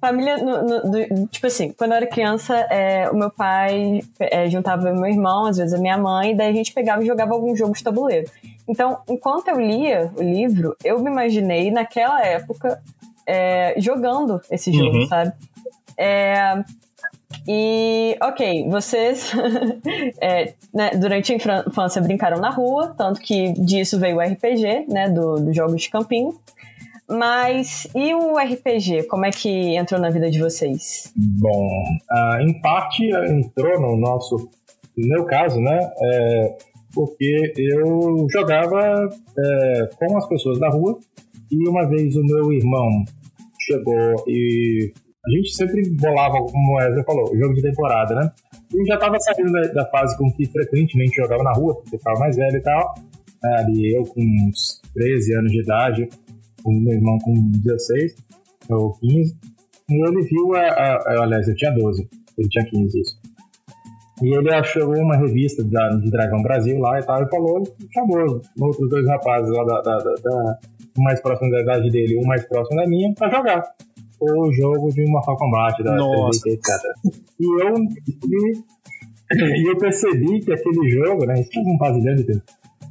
[0.00, 0.36] família.
[0.38, 4.92] No, no, do, tipo assim, quando eu era criança, é, o meu pai é, juntava
[4.92, 7.56] meu irmão, às vezes a minha mãe, e daí a gente pegava e jogava algum
[7.56, 8.30] jogo de tabuleiro.
[8.68, 12.80] Então, enquanto eu lia o livro, eu me imaginei naquela época
[13.26, 15.06] é, jogando esse jogo, uhum.
[15.06, 15.32] sabe?
[15.96, 16.62] É,
[17.46, 19.32] e, ok, vocês
[20.20, 21.36] é, né, durante a
[21.66, 25.90] infância brincaram na rua, tanto que disso veio o RPG, né, do, do jogos de
[25.90, 26.34] campinho.
[27.10, 29.04] Mas e o RPG?
[29.04, 31.10] Como é que entrou na vida de vocês?
[31.16, 31.66] Bom,
[32.10, 34.36] uh, em parte entrou no nosso,
[34.94, 35.78] no meu caso, né?
[36.02, 36.56] É,
[36.92, 40.98] porque eu jogava é, com as pessoas da rua
[41.50, 43.04] e uma vez o meu irmão
[43.58, 44.92] chegou e
[45.28, 48.32] a gente sempre bolava, como o Wesley falou, jogo de temporada, né?
[48.74, 52.18] E já estava saindo da, da, fase com que frequentemente jogava na rua, porque estava
[52.18, 52.94] mais velho e tal.
[53.44, 56.08] Ali eu com uns 13 anos de idade,
[56.64, 58.14] o meu irmão com 16
[58.70, 59.36] ou 15.
[59.90, 63.20] E ele viu, a, a, aliás, eu tinha 12, ele tinha 15, isso.
[64.22, 67.62] E ele achou uma revista da, de Dragão Brasil lá e tal, e falou,
[67.92, 70.58] chamou outros dois rapazes lá da, da, da
[70.96, 73.62] mais próximo da idade dele, um mais próximo da minha, pra jogar
[74.20, 76.48] o jogo de Mortal Kombat da Nossa.
[76.48, 76.66] etc.
[77.40, 77.74] E eu,
[78.06, 78.52] e,
[79.32, 82.42] e, eu percebi que aquele jogo, né, isso um pasilhão de tempo,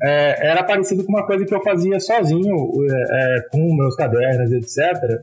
[0.01, 2.55] é, era parecido com uma coisa que eu fazia sozinho,
[2.89, 5.21] é, é, com meus cadernos, etc.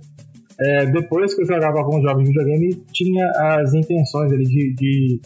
[0.61, 3.27] É, depois que eu jogava alguns jogos de videogame, tinha
[3.61, 5.21] as intenções ali de, de,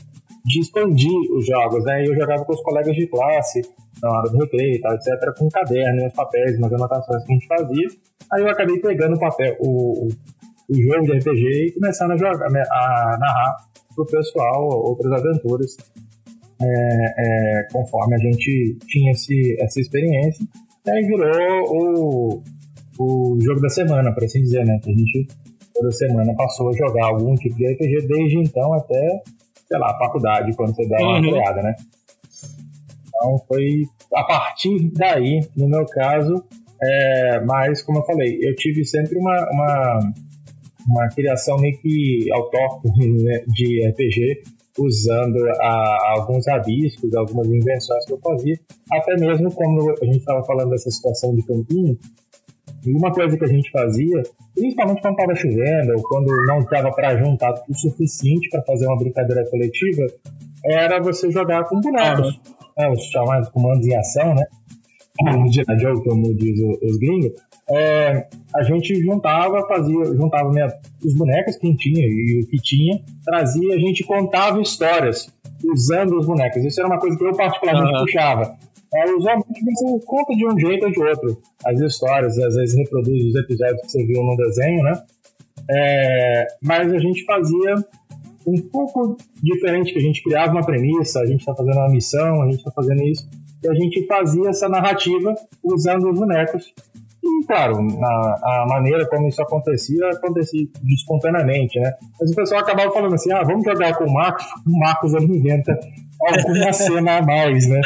[0.45, 2.05] de expandir os jogos, né?
[2.05, 3.63] E eu jogava com os colegas de classe,
[4.03, 7.35] na hora do recreio e tal, etc., com caderno, os papéis, umas anotações que a
[7.35, 7.89] gente fazia.
[8.33, 10.09] Aí eu acabei pegando o papel, o, o
[10.75, 13.57] jogo de RPG e começando a, jogar, a narrar
[13.95, 15.77] pro pessoal outras aventuras
[16.61, 20.45] é, é, conforme a gente tinha esse, essa experiência.
[20.87, 22.43] E aí virou o,
[22.99, 24.79] o jogo da semana, por assim dizer, né?
[24.83, 25.29] Que a gente
[25.75, 29.23] toda semana passou a jogar algum tipo de RPG desde então até,
[29.67, 31.31] sei lá, faculdade, quando você dá uma uhum.
[31.31, 31.75] freada, né?
[33.07, 33.83] Então foi
[34.15, 36.43] a partir daí, no meu caso,
[36.83, 40.01] é, mas como eu falei, eu tive sempre uma, uma,
[40.89, 44.43] uma criação meio que autóctone né, de RPG
[44.79, 48.55] usando a, alguns rabiscos, algumas invenções que eu fazia,
[48.93, 51.99] até mesmo como a gente estava falando dessa situação de campinho,
[52.87, 54.23] e uma coisa que a gente fazia,
[54.55, 58.97] principalmente quando estava chovendo ou quando não estava para juntar o suficiente para fazer uma
[58.97, 60.07] brincadeira coletiva,
[60.65, 62.41] era você jogar com bonecos,
[62.77, 64.45] né, os chamados comandos em ação, né?
[65.19, 67.33] Como diz os gringos,
[67.71, 70.69] é, a gente juntava, fazia, juntava minha,
[71.05, 75.31] os bonecos que tinha e o que tinha, trazia, a gente contava histórias
[75.65, 76.65] usando os bonecos.
[76.65, 78.01] Isso era uma coisa que eu particularmente uhum.
[78.05, 78.57] puxava.
[78.95, 83.23] É, usualmente você conta de um jeito ou de outro as histórias, às vezes reproduz
[83.23, 84.93] os episódios que você viu no desenho, né?
[85.71, 87.75] É, mas a gente fazia
[88.47, 92.43] um pouco diferente, que a gente criava uma premissa, a gente está fazendo uma missão,
[92.43, 93.29] a gente está fazendo isso,
[93.63, 96.73] e a gente fazia essa narrativa usando os bonecos
[97.23, 101.93] e, claro, a, a maneira como isso acontecia, acontecia espontaneamente, né?
[102.21, 105.79] Mas o pessoal acabava falando assim, ah, vamos jogar com o Marcos, o Marcos inventa
[106.21, 107.81] alguma cena a mais, né?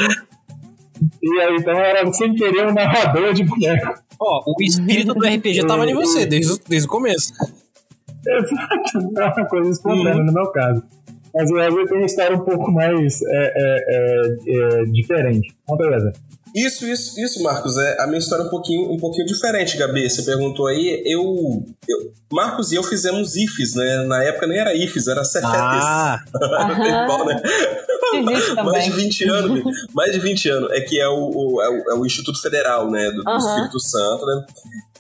[1.22, 3.94] E aí, então, era sem querer um narrador de boneco.
[4.20, 7.32] Ó, oh, o espírito do RPG tava em você, desde, desde o começo.
[8.26, 10.24] Exato, é uma coisa espontânea uhum.
[10.24, 10.82] no meu caso.
[11.34, 15.54] Mas o Wesley tem uma história um pouco mais é, é, é, é diferente.
[15.66, 16.12] Conta, Wesley.
[16.54, 17.78] Isso, isso, isso, Marcos.
[17.78, 20.08] É a minha história é um pouquinho, um pouquinho diferente, Gabi.
[20.08, 21.02] Você perguntou aí.
[21.06, 24.04] Eu, eu Marcos e eu fizemos IFES, né?
[24.04, 25.56] Na época nem era IFES, era Cefetes.
[25.56, 26.22] Ah.
[27.04, 27.42] Igual, né?
[28.64, 29.64] mais de 20 anos,
[29.94, 30.70] mais de 20 anos.
[30.72, 33.10] É que é o, o, é o, é o Instituto Federal, né?
[33.10, 34.44] Do, do Espírito Santo, né?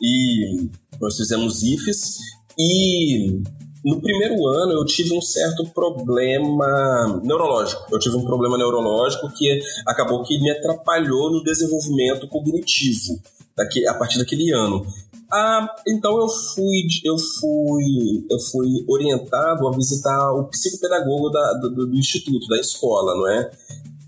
[0.00, 0.68] E
[0.98, 2.16] nós fizemos IFES
[2.58, 3.42] e
[3.84, 7.84] no primeiro ano eu tive um certo problema neurológico.
[7.90, 13.20] Eu tive um problema neurológico que acabou que me atrapalhou no desenvolvimento cognitivo
[13.56, 14.86] daqui, a partir daquele ano.
[15.32, 21.86] Ah, então eu fui, eu fui, eu fui orientado a visitar o psicopedagogo da, do,
[21.86, 23.50] do instituto, da escola, não é?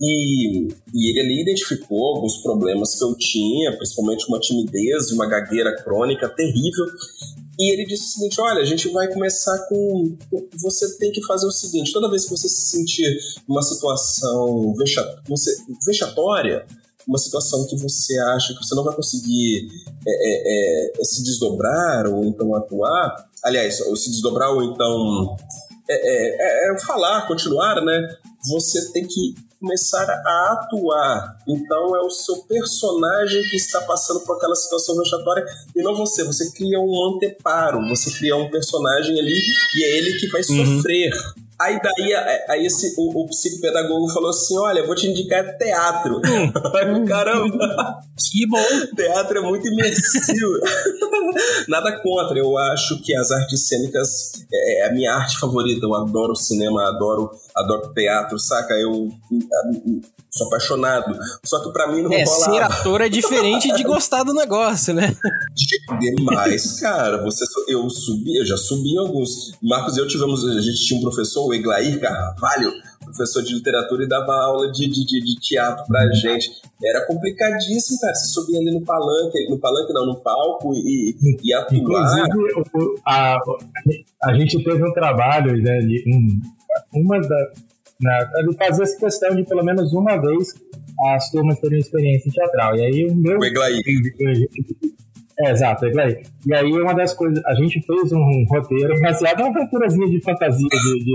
[0.00, 5.74] E, e, ele ali identificou alguns problemas que eu tinha, principalmente uma timidez, uma gagueira
[5.82, 6.84] crônica terrível.
[7.58, 10.16] E ele disse o seguinte: olha, a gente vai começar com.
[10.62, 13.16] Você tem que fazer o seguinte: toda vez que você se sentir
[13.48, 14.74] numa situação
[15.86, 16.66] vexatória,
[17.06, 19.68] uma situação que você acha que você não vai conseguir
[20.06, 25.36] é, é, é, se desdobrar ou então atuar, aliás, ou se desdobrar ou então
[25.88, 28.08] é, é, é, falar, continuar, né?
[28.50, 29.34] Você tem que
[29.64, 31.38] começar a atuar.
[31.48, 36.22] Então é o seu personagem que está passando por aquela situação vexatória e não você.
[36.24, 39.40] Você cria um anteparo, você cria um personagem ali
[39.77, 40.77] e é ele que vai uhum.
[40.77, 41.12] sofrer
[41.60, 42.14] Aí daí
[42.48, 46.16] aí esse, o, o psicopedagogo falou assim: olha, vou te indicar teatro.
[46.16, 46.52] Hum.
[47.06, 48.00] Caramba!
[48.18, 48.96] Que bom!
[48.96, 50.50] Teatro é muito imersivo.
[51.68, 55.86] Nada contra, eu acho que as artes cênicas é, é a minha arte favorita.
[55.86, 58.74] Eu adoro cinema, adoro, adoro teatro, saca?
[58.74, 59.10] Eu
[60.35, 61.16] sou apaixonado.
[61.44, 62.44] Só que pra mim não é, rola.
[62.44, 65.16] Ser ator é diferente de gostar do negócio, né?
[66.01, 67.23] Demais, cara.
[67.23, 69.55] Você, eu subi, eu já subi alguns.
[69.62, 72.73] Marcos e eu tivemos, a gente tinha um professor, o Eglair Carvalho,
[73.05, 76.51] professor de literatura, e dava aula de, de, de teatro pra gente.
[76.85, 78.14] Era complicadíssimo, cara.
[78.14, 81.79] Você subia ali no palanque, no palanque não, no palco e, e atuar.
[81.79, 83.38] Inclusive, a,
[84.25, 86.40] a gente teve um trabalho, né, de um,
[87.01, 87.53] uma da,
[88.00, 90.48] na, ele fazia essa questão de pelo menos uma vez
[91.14, 92.76] as turmas terem experiência teatral.
[92.76, 93.38] E aí o meu.
[93.38, 93.80] O Eglaí.
[95.40, 96.22] É, exato, Eglaí.
[96.46, 100.22] E aí uma das coisas, a gente fez um, um roteiro baseado uma aventurazinha de
[100.22, 101.14] fantasia, de, de,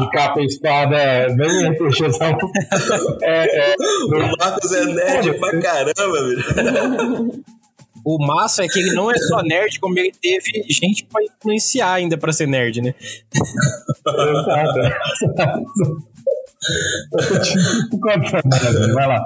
[0.00, 2.38] de capa e espada, bem RPGzão.
[3.22, 3.74] É, é,
[4.06, 7.44] o Marcos é nerd pra caramba, velho.
[8.08, 11.92] O massa é que ele não é só nerd, como ele teve gente pra influenciar
[11.92, 12.94] ainda pra ser nerd, né?
[15.36, 16.08] Exato.
[18.94, 19.22] Vai lá.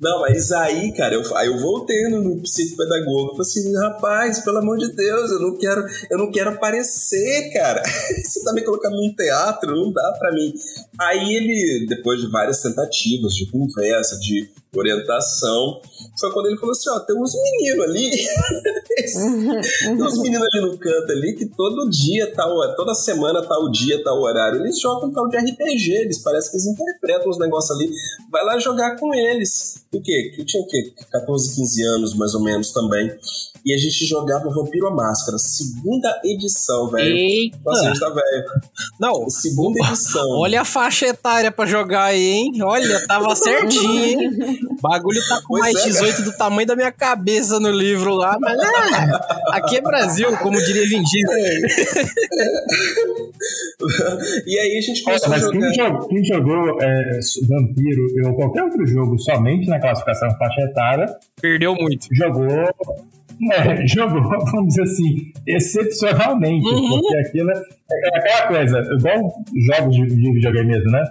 [0.00, 3.30] Não, mas aí, cara, eu, aí eu voltei no psicopedagogo.
[3.30, 7.82] Falei assim, rapaz, pelo amor de Deus, eu não quero, eu não quero aparecer, cara.
[8.24, 10.54] Você tá me colocando num teatro, não dá pra mim.
[11.00, 15.80] Aí ele, depois de várias tentativas de conversa, de orientação.
[16.18, 18.10] Foi quando ele falou assim: ó, tem uns meninos ali.
[19.80, 24.02] tem uns meninos ali no canto ali que todo dia, tal, toda semana, tal dia,
[24.02, 25.92] tal horário, eles jogam tal de RPG.
[25.92, 27.90] Eles parecem que eles interpretam os negócios ali.
[28.30, 29.82] Vai lá jogar com eles.
[29.92, 30.32] O quê?
[30.38, 30.92] Eu tinha o quê?
[31.10, 33.10] 14, 15 anos, mais ou menos, também.
[33.64, 37.14] E a gente jogava Vampiro à Máscara, segunda edição, velho.
[37.14, 37.58] Eita!
[37.64, 38.44] Nossa, a gente tá velho.
[38.98, 39.28] Não.
[39.28, 40.28] Segunda edição.
[40.30, 42.62] Olha a faixa etária pra jogar aí, hein?
[42.62, 44.59] Olha, tava certinho, hein?
[44.68, 48.14] O bagulho tá com pois mais é, 18 do tamanho da minha cabeça no livro
[48.14, 51.60] lá, mas é, aqui é Brasil, como diria Vin é.
[54.46, 55.60] e aí a gente começou mas a jogar.
[55.60, 61.06] Quem jogou, quem jogou é, Vampiro ou qualquer outro jogo somente na classificação faixa etária...
[61.40, 62.06] Perdeu muito.
[62.12, 62.46] Jogou
[63.48, 67.00] é, jogou, vamos dizer assim, excepcionalmente, uhum.
[67.00, 71.04] porque aquilo é, é, aquela coisa, igual jogos de, de videogame mesmo, né?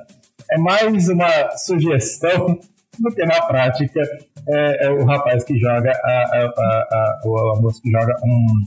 [0.52, 2.60] É mais uma sugestão
[3.00, 4.02] do que na prática
[4.48, 8.66] é, é o rapaz que joga, a, a, a, a, a moça que joga um,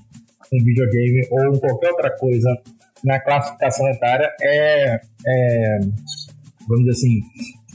[0.52, 2.48] um videogame ou qualquer outra coisa
[3.04, 5.78] na classificação etária é, é
[6.68, 7.20] vamos dizer assim,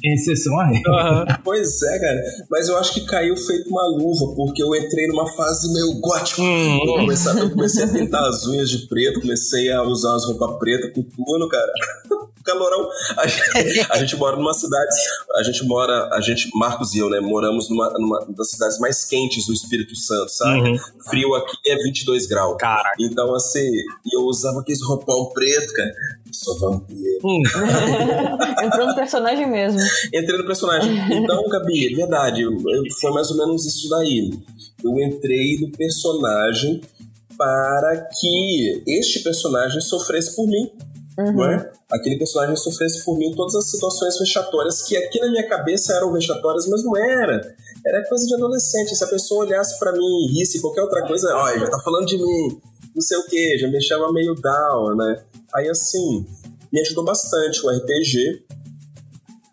[0.03, 0.67] exceção a.
[0.67, 1.25] Uhum.
[1.43, 2.21] Pois é, cara.
[2.49, 6.41] Mas eu acho que caiu feito uma luva, porque eu entrei numa fase meio gótico.
[6.41, 6.79] Uhum.
[6.85, 10.59] Eu, comecei, eu, comecei, a pintar as unhas de preto, comecei a usar as roupas
[10.59, 11.71] pretas com tudo, cara.
[12.47, 12.89] Calorão.
[13.17, 14.95] A gente, a gente, mora numa cidade.
[15.35, 16.09] A gente mora.
[16.13, 17.19] A gente, Marcos e eu, né?
[17.19, 20.69] Moramos numa, numa das cidades mais quentes do Espírito Santo, sabe?
[20.69, 20.77] Uhum.
[21.09, 22.57] Frio aqui é 22 graus.
[22.57, 22.91] Cara.
[22.99, 23.69] Então, assim,
[24.13, 25.91] eu usava aqueles roupão preto, cara.
[26.31, 27.19] Sou vampiro.
[27.23, 27.41] Hum.
[28.63, 29.79] Entrou no personagem mesmo.
[30.13, 30.97] Entrei no personagem.
[31.11, 32.43] Então, Gabi, é verdade.
[33.01, 34.31] Foi mais ou menos isso daí.
[34.83, 36.81] Eu entrei no personagem
[37.37, 40.71] para que este personagem sofresse por mim.
[41.17, 41.45] Uhum.
[41.45, 41.71] É?
[41.91, 46.13] Aquele personagem sofresse por mim todas as situações vexatórias que aqui na minha cabeça eram
[46.13, 47.55] vexatórias, mas não era.
[47.85, 48.95] Era coisa de adolescente.
[48.95, 52.05] Se a pessoa olhasse para mim e risse qualquer outra coisa, olha, já tá falando
[52.05, 52.61] de mim,
[52.93, 55.23] não sei o que, já me deixava meio down, né?
[55.55, 56.25] Aí assim,
[56.71, 58.43] me ajudou bastante o RPG,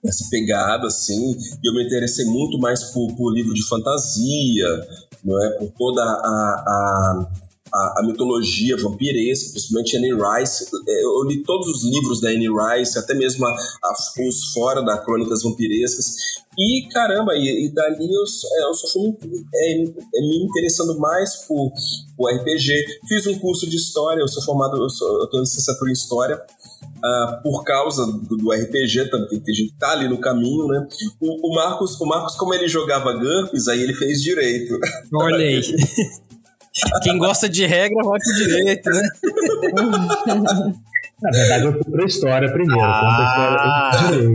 [0.05, 1.33] essa pegada, assim,
[1.63, 4.69] e eu me interessei muito mais por, por livro de fantasia,
[5.25, 5.51] não é?
[5.53, 7.33] Por toda a, a,
[7.75, 10.67] a, a, mitologia vampiresca, principalmente Anne Rice.
[10.87, 14.81] É, eu li todos os livros da Anne Rice, até mesmo a, a, os fora
[14.83, 16.15] da Crônicas Vampirescas.
[16.57, 19.17] E caramba, e, e dali eu, é, eu só fui
[19.53, 21.73] é, é, me interessando mais por,
[22.17, 22.85] por RPG.
[23.09, 26.41] Fiz um curso de História, eu sou formado, eu, sou, eu em licenciatura em História.
[27.05, 30.87] Uh, por causa do, do, RPG também, que a gente tá ali no caminho, né?
[31.21, 34.79] O, o, Marcos, o Marcos, como ele jogava GURPS, aí ele fez direito.
[35.13, 35.61] Olha aí.
[37.03, 39.09] Quem gosta de regra, vai pro direito, né?
[41.23, 42.85] Na verdade, eu fui pra história primeiro.
[42.85, 43.91] Ah.
[43.95, 44.35] História, eu,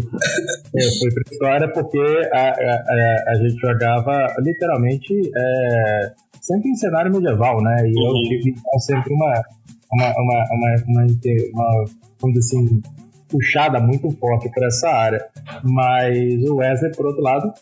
[0.73, 6.11] eu fui pra história porque a, a, a, gente jogava literalmente é,
[6.41, 7.75] sempre em cenário medieval, né?
[7.85, 8.23] E uhum.
[8.23, 9.43] eu tive sempre uma,
[9.91, 11.05] uma, uma, uma, uma,
[11.53, 11.85] uma
[12.21, 12.81] vamos dizer assim,
[13.27, 15.25] puxada muito forte para essa área.
[15.63, 17.53] Mas o Wesley, por outro lado,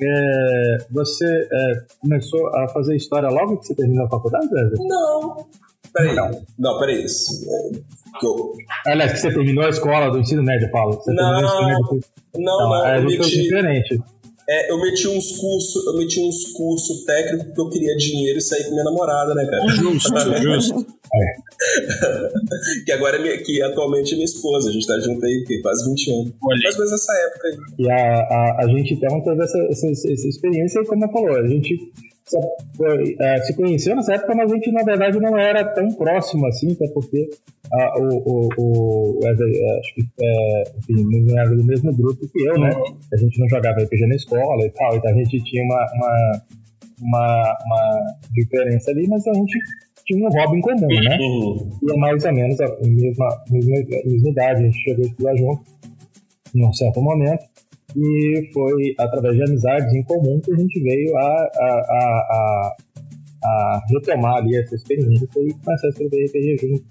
[0.00, 4.88] é, você é, começou a fazer história logo que você terminou a faculdade, Wesley?
[4.88, 5.46] Não.
[5.92, 6.14] Peraí.
[6.14, 7.04] Não, não peraí.
[7.04, 7.78] É,
[8.22, 8.52] eu...
[8.86, 10.94] Aliás, que você terminou a escola do ensino médio, Paulo?
[10.94, 12.00] Você não, não, médio...
[12.34, 12.86] não, não, não.
[12.86, 14.00] É, gente diferente.
[14.50, 18.40] É, eu meti uns cursos, eu meti uns cursos técnicos porque eu queria dinheiro e
[18.40, 19.68] sair com minha namorada, né, cara?
[19.68, 20.08] Justo,
[20.40, 20.86] justo.
[21.14, 22.84] É.
[22.86, 25.60] que agora é minha, que atualmente é minha esposa, a gente tá junto aí que,
[25.60, 26.32] quase 20 anos.
[26.42, 26.60] Olha.
[26.62, 27.56] Mais ou menos nessa época aí.
[27.78, 31.46] E a, a, a gente então teve essa, essa, essa experiência, como eu falou, a
[31.46, 31.78] gente
[33.20, 36.72] é, se conheceu nessa época, mas a gente na verdade não era tão próximo assim,
[36.72, 37.28] até porque
[37.72, 42.46] a, o, o, o é, acho que é, enfim, não era do mesmo grupo que
[42.46, 42.70] eu, né?
[43.12, 46.42] A gente não jogava RPG na escola e tal, então a gente tinha uma, uma,
[47.02, 49.58] uma, uma diferença ali, mas a gente
[50.04, 51.18] tinha um hobby em comum, né?
[51.20, 51.70] Uhum.
[51.82, 55.36] E é mais ou menos a mesma, mesma, mesma idade, a gente chegou a estudar
[55.36, 55.62] junto
[56.54, 57.44] em um certo momento.
[57.96, 62.76] E foi através de amizades em comum que a gente veio a, a, a,
[63.44, 66.84] a retomar ali essa experiência e começar a escrever RPG junto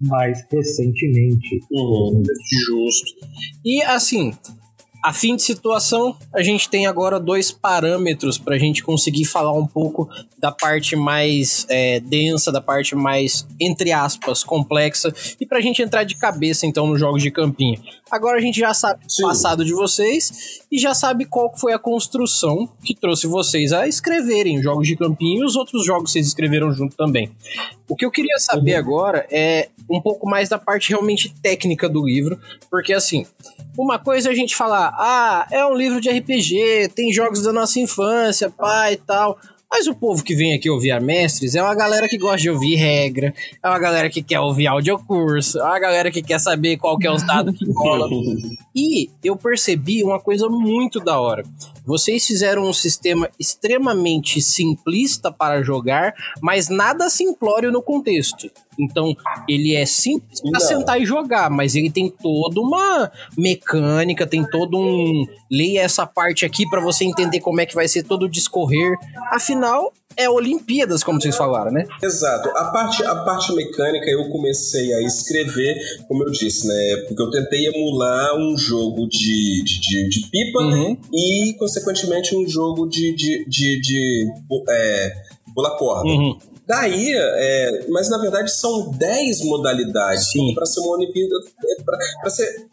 [0.00, 1.60] mais recentemente.
[1.72, 2.22] Uhum,
[2.66, 3.26] justo.
[3.64, 4.32] E assim,
[5.04, 9.52] a fim de situação, a gente tem agora dois parâmetros para a gente conseguir falar
[9.52, 15.58] um pouco da parte mais é, densa, da parte mais, entre aspas, complexa, e para
[15.58, 17.78] a gente entrar de cabeça então nos jogos de campinho.
[18.10, 21.78] Agora a gente já sabe o passado de vocês e já sabe qual foi a
[21.78, 26.72] construção que trouxe vocês a escreverem jogos de campinho e os outros jogos vocês escreveram
[26.72, 27.30] junto também.
[27.88, 28.78] O que eu queria saber uhum.
[28.78, 33.26] agora é um pouco mais da parte realmente técnica do livro, porque assim,
[33.76, 37.52] uma coisa é a gente falar, ah, é um livro de RPG, tem jogos da
[37.52, 39.38] nossa infância, pai e tal.
[39.70, 42.50] Mas o povo que vem aqui ouvir a Mestres é uma galera que gosta de
[42.50, 46.76] ouvir regra, é uma galera que quer ouvir audiocurso, é uma galera que quer saber
[46.76, 48.08] qual que é os dados que rola.
[48.74, 51.44] e eu percebi uma coisa muito da hora.
[51.84, 58.50] Vocês fizeram um sistema extremamente simplista para jogar, mas nada simplório no contexto.
[58.78, 59.16] Então,
[59.48, 64.78] ele é simples para sentar e jogar, mas ele tem toda uma mecânica, tem todo
[64.78, 65.26] um.
[65.50, 68.96] Leia essa parte aqui para você entender como é que vai ser todo o discorrer.
[69.30, 71.86] Afinal, é Olimpíadas, como vocês falaram, né?
[72.02, 72.48] Exato.
[72.50, 77.04] A parte, a parte mecânica eu comecei a escrever, como eu disse, né?
[77.08, 80.96] Porque eu tentei emular um jogo de, de, de, de pipa uhum.
[81.12, 84.32] e, consequentemente, um jogo de, de, de, de
[84.68, 85.12] é,
[85.54, 86.08] pular corda.
[86.08, 86.38] Uhum.
[86.66, 90.26] Daí, é, mas na verdade são 10 modalidades.
[90.54, 91.98] Para ser uma Olimpíada, é, para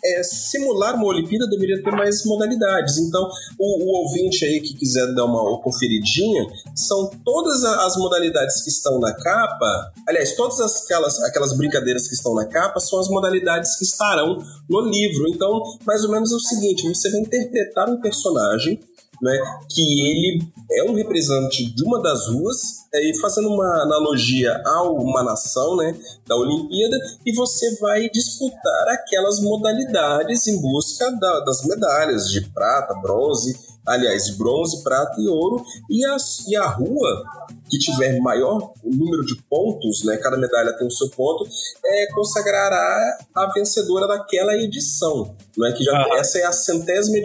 [0.04, 2.98] é, simular uma Olimpíada deveria ter mais modalidades.
[2.98, 3.30] Então,
[3.60, 8.98] o, o, ouvinte aí que quiser dar uma conferidinha, são todas as modalidades que estão
[8.98, 9.92] na capa.
[10.08, 14.82] Aliás, todas aquelas, aquelas brincadeiras que estão na capa são as modalidades que estarão no
[14.82, 15.28] livro.
[15.28, 18.80] Então, mais ou menos é o seguinte: você vai interpretar um personagem
[19.22, 19.38] né,
[19.70, 24.84] que ele é um representante de uma das ruas, é, e fazendo uma analogia a
[24.84, 25.98] uma nação né,
[26.28, 32.94] da Olimpíada, e você vai disputar aquelas modalidades em busca da, das medalhas de prata,
[32.96, 36.18] bronze, aliás, de bronze, prata e ouro, e a,
[36.48, 37.24] e a rua
[37.70, 41.48] que tiver maior número de pontos, né, cada medalha tem o seu ponto,
[41.86, 46.18] é, consagrará a vencedora daquela edição, não é que já ah.
[46.18, 47.18] essa é a centésima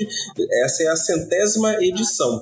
[0.64, 2.40] essa é a centésima edição.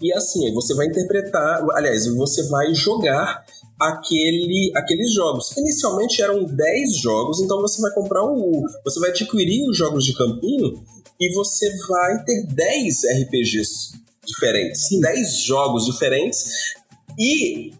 [0.00, 3.44] E assim, você vai interpretar, aliás, você vai jogar
[3.78, 5.54] aquele, aqueles jogos.
[5.56, 8.62] Inicialmente eram 10 jogos, então você vai comprar o.
[8.84, 10.82] Você vai adquirir os jogos de campinho
[11.20, 14.86] e você vai ter 10 RPGs diferentes.
[14.86, 15.00] Sim.
[15.00, 16.74] 10 jogos diferentes.
[17.18, 17.72] E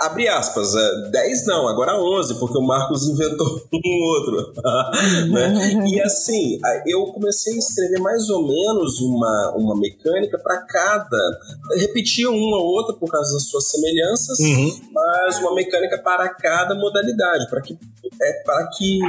[0.00, 0.72] abre aspas,
[1.10, 4.52] 10 é, não, agora 11, porque o Marcos inventou um outro.
[5.30, 5.86] né?
[5.86, 11.40] E assim, eu comecei a escrever mais ou menos uma, uma mecânica para cada.
[11.76, 14.80] Repetia uma ou outra por causa das suas semelhanças, uhum.
[14.92, 17.78] mas uma mecânica para cada modalidade, para que
[18.20, 19.00] é para que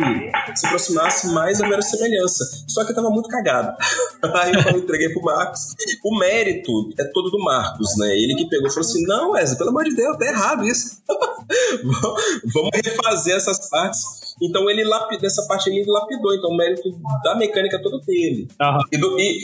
[0.55, 2.43] se aproximasse mais da semelhança.
[2.67, 3.75] Só que eu tava muito cagado.
[4.35, 5.75] Aí eu entreguei pro Marcos.
[6.03, 8.07] O mérito é todo do Marcos, né?
[8.17, 11.01] Ele que pegou e falou assim: não, Wesley, pelo amor de Deus, tá errado isso.
[12.53, 14.26] Vamos refazer essas partes.
[14.41, 16.89] Então ele lapidou, essa parte ele lapidou, então o mérito
[17.23, 18.47] da mecânica todo dele.
[18.61, 18.79] Uhum.
[18.91, 19.39] E, do, e,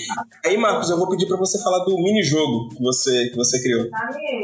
[0.46, 3.88] aí, Marcos, eu vou pedir para você falar do mini-jogo que você, que você criou.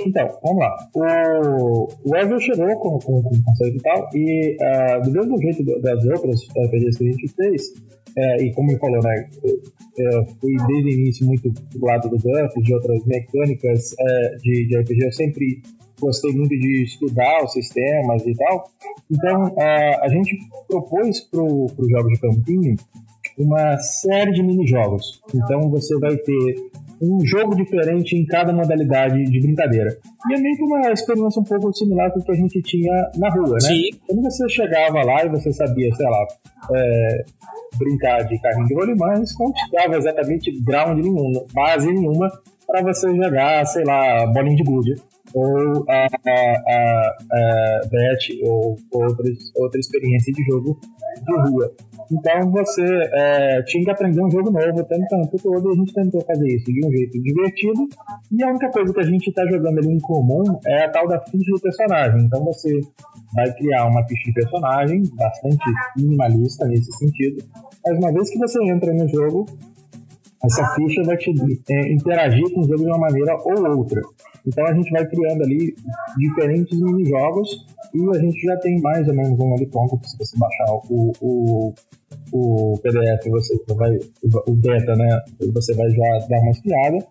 [0.05, 0.89] Então, vamos lá.
[0.93, 5.63] O, o chegou com, com, com o conceito e tal, e uh, do mesmo jeito
[5.81, 7.73] das outras RPGs que a gente fez,
[8.17, 9.61] é, e como ele falou, né, eu,
[9.97, 14.67] eu fui desde o início muito do lado do GURPS, de outras mecânicas é, de,
[14.67, 15.61] de RPG, eu sempre
[15.99, 18.69] gostei muito de estudar os sistemas e tal.
[19.11, 20.37] Então, a, a gente
[20.67, 22.75] propôs para os Jogos de Campinho
[23.37, 25.21] uma série de mini-jogos.
[25.33, 26.55] Então, você vai ter
[27.01, 29.97] um jogo diferente em cada modalidade de brincadeira.
[30.29, 33.09] E é meio que uma experiência um pouco similar com o que a gente tinha
[33.15, 33.59] na rua, né?
[33.61, 33.89] Sim.
[34.05, 36.27] Quando você chegava lá e você sabia, sei lá,
[36.75, 37.23] é,
[37.77, 42.29] brincar de carrinho de rolimãs, não te dava exatamente ground nenhum, base nenhuma
[42.67, 44.95] para você jogar, sei lá, bolinha de gude
[45.33, 50.79] ou a, a, a, a ou outras, outra experiência de jogo
[51.25, 51.71] de rua.
[52.11, 55.93] Então você é, tinha que aprender um jogo novo o tempo todo e a gente
[55.93, 57.87] tentou fazer isso de um jeito divertido.
[58.31, 61.07] E a única coisa que a gente está jogando ali em comum é a tal
[61.07, 62.21] da ficha do personagem.
[62.21, 62.79] Então você
[63.35, 65.65] vai criar uma ficha de personagem bastante
[65.97, 67.43] minimalista nesse sentido.
[67.85, 69.45] Mas uma vez que você entra no jogo,
[70.43, 71.31] essa ficha vai te
[71.69, 74.01] é, interagir com o jogo de uma maneira ou outra.
[74.47, 75.75] Então a gente vai criando ali
[76.17, 80.37] diferentes mini-jogos e a gente já tem mais ou menos um ali pronto, se você
[80.37, 81.73] baixar o, o,
[82.31, 83.97] o PDF, você vai,
[84.47, 85.21] o beta, né,
[85.53, 87.05] você vai já dar uma espiada.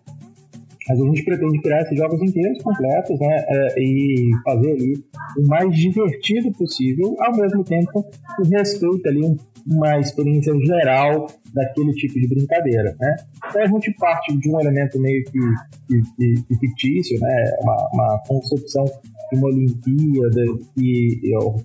[0.89, 4.93] Mas a gente pretende criar esses jogos inteiros, completos, né, é, e fazer ali
[5.37, 9.37] o mais divertido possível, ao mesmo tempo que respeita ali um
[9.69, 13.15] uma experiência geral daquele tipo de brincadeira, né?
[13.47, 15.39] Então a gente parte de um elemento meio que,
[15.87, 17.53] que, que, que fictício, né?
[17.61, 20.43] Uma, uma, concepção de uma Olimpíada
[20.75, 21.21] que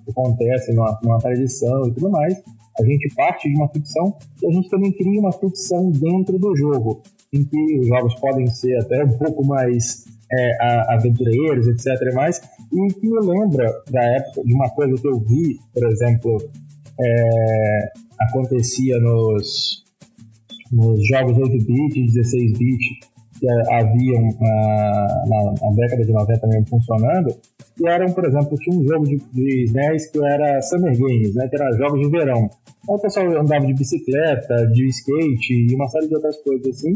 [0.09, 2.41] acontece numa, numa tradição e tudo mais.
[2.79, 6.55] A gente parte de uma ficção e a gente também cria uma ficção dentro do
[6.55, 7.01] jogo,
[7.35, 12.13] em que os jogos podem ser até um pouco mais é, aventureiros, etc.
[12.13, 12.41] Mais,
[12.73, 16.37] e que me lembra da época de uma coisa que eu vi, por exemplo,
[16.99, 19.83] é, acontecia nos,
[20.71, 27.35] nos jogos 8-bit e 16-bit que haviam na, na, na, década de 90 mesmo funcionando,
[27.75, 31.47] que eram, por exemplo, tinha um jogo de, de SNES que era Summer Games, né,
[31.49, 32.49] que era jogos de verão.
[32.83, 36.93] Então o pessoal andava de bicicleta, de skate e uma série de outras coisas assim.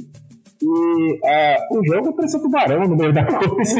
[0.61, 3.79] E uh, o jogo parecia tubarão no meio da coisa.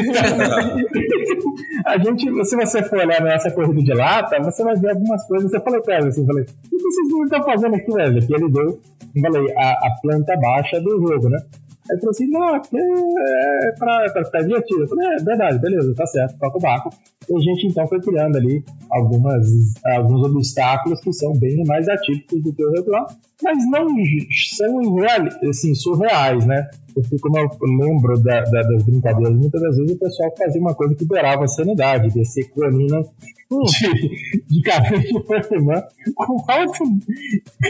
[1.84, 5.52] a gente, se você for olhar nessa corrida de lata, você vai ver algumas coisas.
[5.52, 8.26] Eu falei pra ela assim, falei, o que vocês estão fazendo aqui, velho?
[8.26, 8.80] Que ele deu,
[9.14, 11.38] eu falei, a, a planta baixa do jogo, né?
[11.90, 14.82] Ele falou assim, não, aqui é, é pra, pra ficar divertido.
[14.82, 16.90] Eu falei, é verdade, beleza, tá certo, toca o barco.
[17.28, 19.46] E a gente então foi criando ali algumas,
[19.84, 23.06] alguns obstáculos que são bem mais atípicos do que o regular,
[23.42, 23.88] mas não
[24.56, 26.68] são assim, surreais, né?
[26.94, 30.74] Porque como eu lembro da, da, das brincadeiras, muitas das vezes o pessoal fazia uma
[30.74, 33.02] coisa que beirava a sanidade, descer clonina
[33.50, 35.82] de, de cabelo de Pokémon
[36.14, 36.84] com alto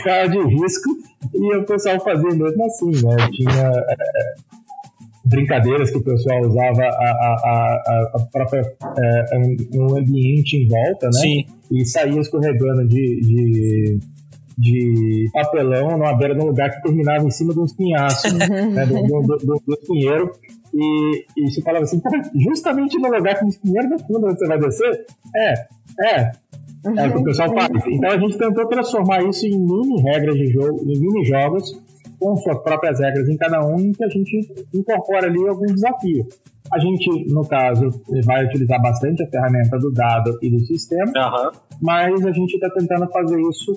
[0.04, 0.90] cara de risco,
[1.34, 3.16] e o pessoal fazia mesmo assim, né?
[3.32, 4.34] Tinha é,
[5.24, 9.38] brincadeiras que o pessoal usava a, a, a, a própria é,
[9.74, 11.20] um ambiente em volta, né?
[11.20, 11.46] Sim.
[11.70, 14.00] E saía escorregando de, de
[14.60, 18.84] de papelão numa beira de um lugar que terminava em cima de uns pinhaços, né,
[18.86, 20.30] do, do, do, do pinheiro.
[20.72, 22.00] E, e você falava assim,
[22.34, 25.06] justamente no lugar que os pinheiros no fundo onde você vai descer?
[25.34, 25.54] É,
[26.02, 26.32] é.
[26.96, 27.70] É o que o pessoal faz.
[27.88, 31.72] Então a gente tentou transformar isso em mini regras de jogo, em mini jogos,
[32.18, 36.26] com suas próprias regras em cada um, em que a gente incorpora ali algum desafio.
[36.72, 37.90] A gente, no caso,
[38.24, 41.50] vai utilizar bastante a ferramenta do dado e do sistema, uhum.
[41.82, 43.76] mas a gente está tentando fazer isso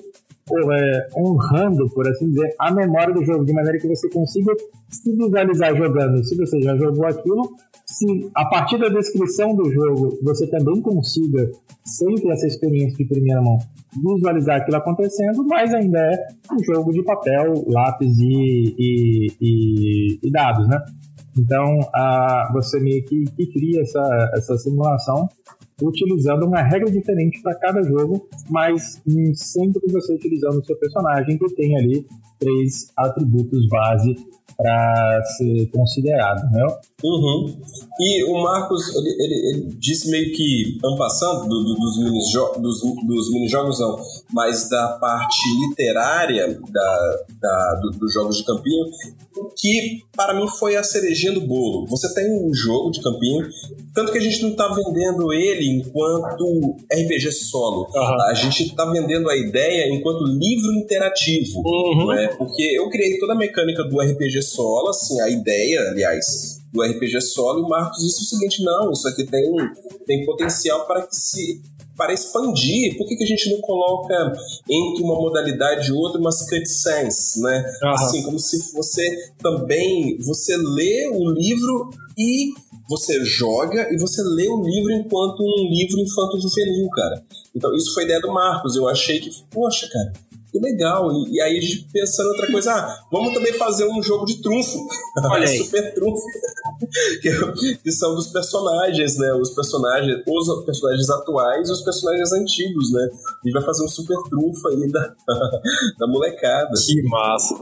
[0.50, 4.52] é, honrando, por assim dizer, a memória do jogo, de maneira que você consiga
[4.90, 6.22] se visualizar jogando.
[6.24, 11.50] Se você já jogou aquilo, se a partir da descrição do jogo você também consiga,
[11.84, 13.58] sem ter essa experiência de primeira mão,
[13.92, 20.30] visualizar aquilo acontecendo, mas ainda é um jogo de papel, lápis e, e, e, e
[20.30, 20.78] dados, né?
[21.36, 25.28] Então, a, você meio que, que cria essa, essa simulação
[25.82, 29.02] utilizando uma regra diferente para cada jogo, mas
[29.34, 32.06] sempre você utilizando o seu personagem que tem ali
[32.38, 34.14] três atributos base
[34.56, 36.66] para ser considerado, né?
[37.04, 37.54] Uhum.
[38.00, 42.62] E o Marcos, ele, ele, ele disse meio que, ano passando, do, do, dos mini-jogos,
[42.62, 44.00] dos, dos não,
[44.32, 48.86] mas da parte literária da, da, do, dos jogos de campinho,
[49.56, 51.86] que para mim foi a cerejinha do bolo.
[51.88, 53.46] Você tem um jogo de campinho,
[53.94, 57.86] tanto que a gente não está vendendo ele enquanto RPG solo.
[57.94, 58.22] Uhum.
[58.22, 61.60] A gente está vendendo a ideia enquanto livro interativo.
[61.64, 62.06] Uhum.
[62.06, 62.28] Né?
[62.28, 67.20] Porque eu criei toda a mecânica do RPG solo, assim, a ideia, aliás, do RPG
[67.20, 69.54] solo, e o Marcos disse o seguinte: não, isso aqui tem,
[70.04, 71.62] tem potencial para que se
[71.96, 74.32] para expandir, por que, que a gente não coloca
[74.68, 77.64] entre uma modalidade e outra umas cutscenes, né?
[77.84, 77.90] Uhum.
[77.90, 82.52] Assim, como se você também, você lê o livro e
[82.88, 87.22] você joga e você lê o livro enquanto um livro infanto-juvenil, cara.
[87.54, 88.74] Então, isso foi ideia do Marcos.
[88.74, 90.12] Eu achei que, poxa, cara,
[90.60, 91.10] legal.
[91.12, 94.24] E, e, aí a gente pensando em outra coisa, ah, vamos também fazer um jogo
[94.24, 94.78] de trunfo.
[95.24, 95.58] Olha aí.
[95.58, 96.22] Super trunfo.
[97.20, 99.32] que, que, são dos personagens, né?
[99.34, 103.08] Os personagens, os personagens atuais e os personagens antigos, né?
[103.12, 105.14] A gente vai fazer um super trunfo aí da,
[105.98, 106.72] da molecada.
[106.74, 107.54] Que massa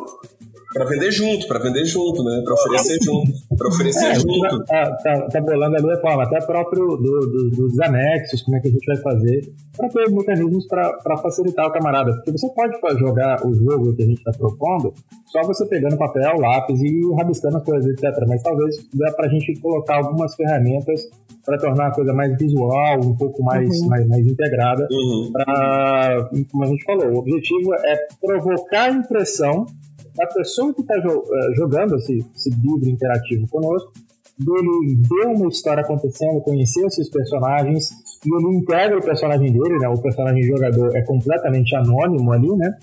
[0.72, 2.42] para vender junto, para vender junto, né?
[2.44, 4.64] Para oferecer junto, para oferecer é, junto.
[4.64, 8.60] Tá, tá, tá bolando a duas formas, até próprio do, do, dos anexos, como é
[8.60, 12.14] que a gente vai fazer, para ter mecanismos para facilitar o camarada.
[12.14, 14.92] Porque você pode jogar o jogo que a gente está propondo
[15.26, 18.24] só você pegando papel, lápis e rabiscando as coisas, etc.
[18.28, 21.08] Mas talvez dá para a gente colocar algumas ferramentas
[21.44, 23.88] para tornar a coisa mais visual, um pouco mais, uhum.
[23.88, 24.86] mais, mais integrada.
[24.90, 25.32] Uhum.
[25.32, 29.66] Pra, como a gente falou, o objetivo é provocar a impressão
[30.14, 33.92] da pessoa que está eh, jogando esse, esse livro interativo conosco,
[34.38, 37.90] dele ver uma história acontecendo, conhecer esses personagens,
[38.24, 39.88] e ele integra o personagem dele, né?
[39.88, 42.76] O personagem jogador é completamente anônimo ali, né?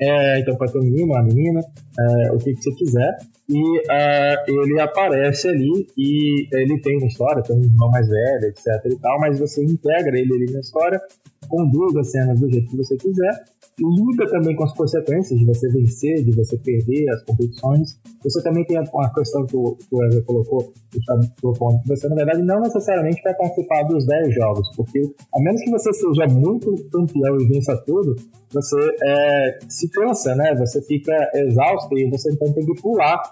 [0.00, 3.16] É, então pode ser um menino, uma menina, é, o que, que você quiser.
[3.48, 8.46] E é, ele aparece ali e ele tem uma história, tem um irmão mais velho,
[8.46, 11.00] etc e tal, mas você integra ele ali na história,
[11.48, 13.44] conduz as cenas do jeito que você quiser
[13.78, 17.98] lida também com as consequências de você vencer, de você perder as competições.
[18.22, 22.08] Você também tem uma questão que o, que o colocou, que está propondo, que você,
[22.08, 25.00] na verdade, não necessariamente vai participar dos 10 jogos, porque
[25.34, 28.14] a menos que você seja muito campeão e vença tudo,
[28.52, 30.54] você é, se cansa, né?
[30.56, 33.22] Você fica exausto e você então tem que pular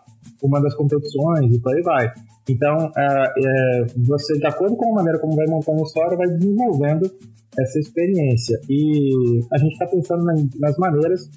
[0.42, 2.12] uma das competições e por aí vai.
[2.48, 6.28] Então, é, é, você, de acordo com a maneira como vai montando a história, vai
[6.28, 7.10] desenvolvendo
[7.58, 8.60] essa experiência.
[8.68, 10.24] E a gente está pensando
[10.58, 11.28] nas maneiras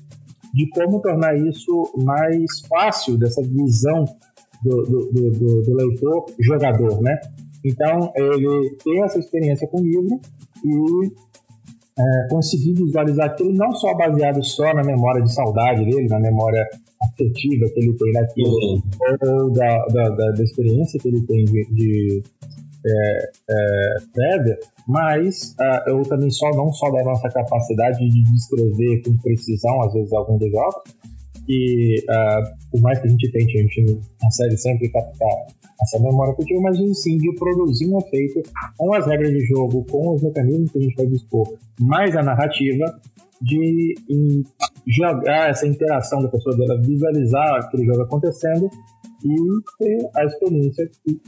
[0.54, 4.06] de como tornar isso mais fácil, dessa visão
[4.64, 7.20] do, do, do, do leitor jogador, né?
[7.66, 10.20] Então, ele tem essa experiência com o livro
[10.64, 11.12] e
[11.97, 16.68] é, conseguir visualizar aquilo não só baseado só na memória de saudade dele, na memória
[17.04, 18.82] afetiva que ele tem naquilo, uhum.
[19.22, 22.24] ou da, da, da, da, experiência que ele tem de, de
[22.86, 29.01] é, é, prévia, mas uh, eu também só não só da nossa capacidade de descrever
[29.04, 30.84] com precisão, às vezes, algum dos jogos,
[31.47, 35.45] e uh, por mais que a gente tente, a gente não consegue sempre captar
[35.82, 38.41] essa memória afetiva, mas sim de produzir um efeito
[38.78, 42.24] com as regras de jogo, com os mecanismos que a gente vai dispor, mais a
[42.24, 42.86] narrativa,
[43.44, 43.96] de
[44.88, 48.70] jogar essa interação da pessoa dela, visualizar aquele jogo acontecendo
[49.24, 49.36] e
[49.78, 51.20] ter a experiência que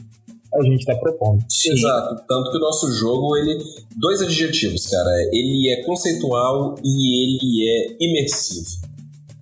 [0.54, 1.44] a gente está propondo.
[1.48, 1.72] Sim.
[1.72, 2.24] Exato.
[2.26, 3.58] Tanto que o nosso jogo, ele.
[3.96, 5.10] Dois adjetivos, cara.
[5.32, 8.86] Ele é conceitual e ele é imersivo.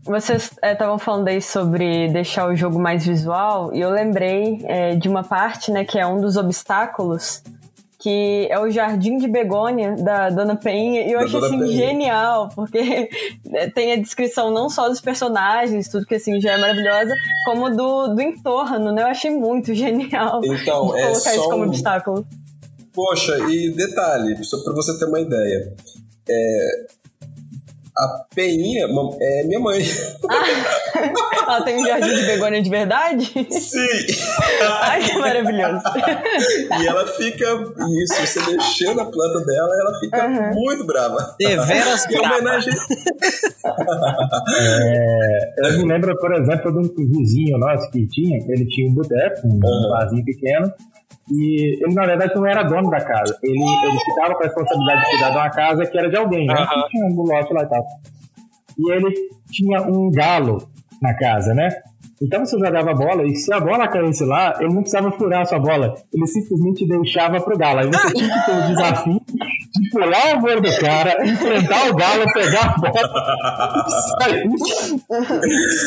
[0.05, 4.95] Vocês estavam é, falando aí sobre deixar o jogo mais visual, e eu lembrei é,
[4.97, 7.43] de uma parte, né, que é um dos obstáculos
[8.05, 12.50] que é o Jardim de Begônia da Dona Penha, e eu da achei assim genial,
[12.55, 13.09] porque
[13.74, 17.14] tem a descrição não só dos personagens, tudo que assim já é maravilhosa,
[17.46, 19.00] como do, do entorno, né?
[19.00, 20.42] Eu achei muito genial.
[20.44, 21.68] Então, é colocar só isso como um...
[21.68, 22.26] obstáculo.
[22.92, 25.72] Poxa, e detalhe, só para você ter uma ideia.
[26.28, 26.86] É,
[27.97, 28.86] a Peinha
[29.20, 29.80] é minha mãe.
[30.28, 33.24] Ah, ela tem um jardim de begônia de verdade?
[33.24, 34.07] Sim.
[34.82, 35.82] Ai, que maravilhoso.
[36.80, 37.45] E ela fica.
[38.03, 40.55] Isso, você mexer na planta dela, ela fica uhum.
[40.55, 41.36] muito brava.
[41.38, 42.74] Deveras que homenagem.
[44.59, 48.95] é, eu me lembro, por exemplo, de um vizinho nosso que tinha, ele tinha um
[48.95, 49.90] boteco, um uhum.
[49.90, 50.72] barzinho pequeno.
[51.31, 53.39] E ele, na verdade, não era dono da casa.
[53.43, 56.47] Ele, ele ficava com a responsabilidade de cuidar de uma casa que era de alguém,
[56.47, 56.55] né?
[56.55, 56.89] Uhum.
[56.89, 57.87] Tinha um lote lá e tal.
[58.79, 59.14] E ele
[59.51, 60.68] tinha um galo
[61.01, 61.68] na casa, né?
[62.22, 65.43] Então você jogava a bola e se a bola caísse lá, ele não precisava furar
[65.43, 67.81] a sua bola, ele simplesmente deixava pro galo.
[67.81, 71.95] Aí você tinha que ter o desafio de pular o muro do cara, enfrentar o
[71.95, 73.11] galo, pegar a bola
[73.89, 73.91] e
[74.22, 74.49] sair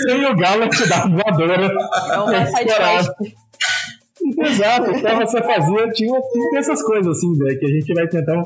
[0.05, 1.71] sem o galo te dar voadora.
[2.11, 2.45] É uma
[4.45, 8.43] Exato, então você fazia, tinha, tinha essas coisas assim, né, que a gente vai tentar,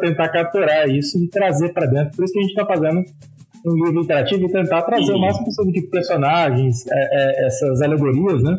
[0.00, 2.16] tentar capturar isso e trazer para dentro.
[2.16, 3.04] Por isso que a gente está fazendo
[3.64, 8.42] um livro interativo e tentar trazer o máximo possível de personagens, é, é, essas alegorias,
[8.42, 8.58] né?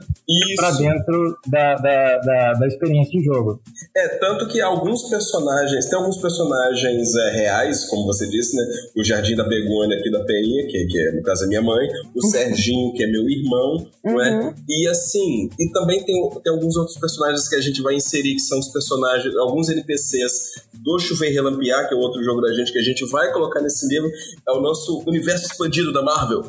[0.56, 3.62] Para dentro da, da, da, da, experiência de jogo.
[3.96, 8.64] É, tanto que alguns personagens, tem alguns personagens é, reais, como você disse, né?
[8.98, 11.88] O Jardim da Begônia aqui da Peinha, que, que é, no caso, é minha mãe,
[12.16, 14.10] o Serginho, que é meu irmão, é?
[14.10, 14.54] Uhum.
[14.68, 18.42] E assim, e também tem, tem alguns outros personagens que a gente vai inserir, que
[18.42, 22.78] são os personagens, alguns NPCs do Chuveiro Relampiar, que é outro jogo da gente que
[22.78, 24.08] a gente vai colocar nesse livro,
[24.48, 26.44] é o nosso universo expandido da Marvel.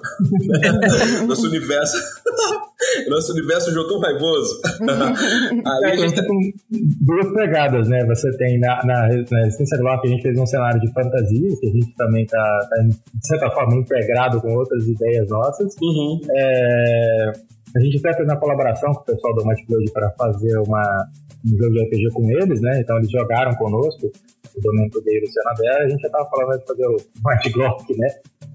[1.27, 1.97] nosso universo.
[3.09, 4.61] nosso universo Jotun raivoso.
[5.85, 6.55] Aí a gente tem
[7.01, 8.05] duas pegadas, né?
[8.05, 11.67] Você tem na, na, na Resistência Glock, a gente fez um cenário de fantasia, que
[11.67, 15.75] a gente também está, tá, de certa forma, integrado com outras ideias nossas.
[15.81, 16.21] Uhum.
[16.31, 17.33] É,
[17.77, 21.09] a gente até fez uma colaboração com o pessoal do Blood para fazer uma,
[21.45, 22.81] um jogo de RPG com eles, né?
[22.81, 24.11] Então eles jogaram conosco,
[24.57, 26.97] o Domenico Gay e o Luciano Abel, a gente já estava falando de fazer o
[27.25, 28.09] Might Glock, né?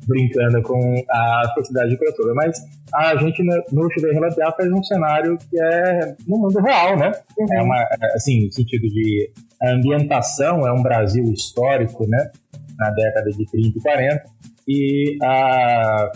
[0.08, 2.60] brincando com a sociedade de crossover, mas
[2.94, 7.12] a gente no Chuveiro Relatear faz um cenário que é no mundo real, né?
[7.38, 7.54] Uhum.
[7.54, 9.32] É uma, é, assim, no sentido de
[9.64, 12.32] ambientação, é um Brasil histórico, né?
[12.78, 14.24] Na década de 30 e 40,
[14.68, 16.12] e a,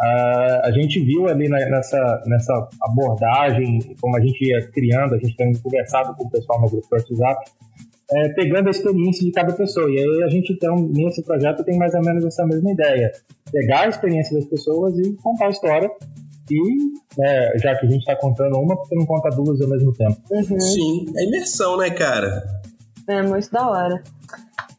[0.00, 5.36] a, a gente viu ali nessa, nessa abordagem, como a gente ia criando, a gente
[5.36, 7.50] tem conversado com o pessoal no grupo do WhatsApp,
[8.10, 9.88] é, pegando a experiência de cada pessoa.
[9.90, 13.12] E aí a gente, então, nesse projeto, tem mais ou menos essa mesma ideia.
[13.50, 15.90] Pegar a experiência das pessoas e contar a história.
[16.50, 19.94] E, é, já que a gente está contando uma, porque não conta duas ao mesmo
[19.94, 20.16] tempo.
[20.30, 20.60] Uhum.
[20.60, 22.42] Sim, é imersão, né, cara?
[23.08, 24.02] É muito da hora.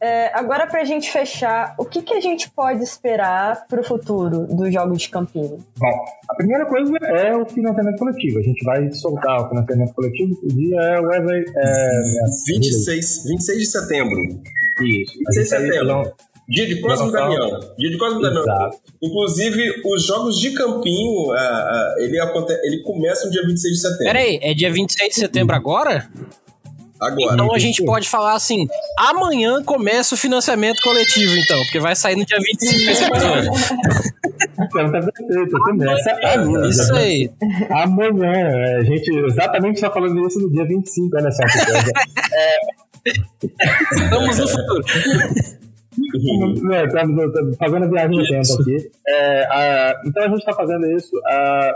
[0.05, 3.83] É, agora, para a gente fechar, o que, que a gente pode esperar para o
[3.83, 5.57] futuro dos jogos de campinho?
[5.79, 8.37] Bom, a primeira coisa é o financiamento coletivo.
[8.37, 10.39] A gente vai soltar o financiamento coletivo.
[10.43, 11.43] O dia é o Wesley.
[11.55, 12.01] É,
[12.45, 14.21] 26, 26 de setembro.
[14.83, 15.17] Isso.
[15.17, 16.13] 26 de setembro.
[16.47, 17.59] Dia de Cosmo Damião.
[17.75, 18.45] Dia de Cosmo Damião.
[19.01, 22.19] Inclusive, os jogos de campinho, uh, uh, ele,
[22.63, 24.05] ele começa no dia 26 de setembro.
[24.05, 26.07] Peraí, é dia 26 de setembro agora?
[27.05, 27.33] Agora.
[27.33, 32.15] Então a gente pode falar assim: amanhã começa o financiamento coletivo, então, porque vai sair
[32.15, 33.51] no dia 25 esse episódio.
[34.53, 36.69] Então tá perfeito, começa amanhã.
[36.69, 37.31] Isso aí.
[37.69, 41.91] Amanhã, é, a gente exatamente está falando isso no dia 25, olha só que coisa.
[42.33, 42.57] É...
[43.93, 44.83] Estamos no futuro.
[46.73, 48.89] É, estamos fazendo a viagem no tempo aqui.
[49.07, 51.11] É, a, então a gente está fazendo isso.
[51.25, 51.75] A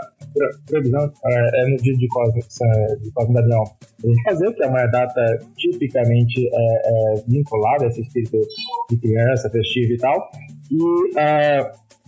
[0.66, 3.62] previsão é, é no dia de Cosme, é, de Cosme Damião.
[3.62, 8.38] A gente fazer, que é uma data tipicamente é, vinculada a esse espírito
[8.90, 10.30] de criança, festivo e tal.
[10.70, 10.78] E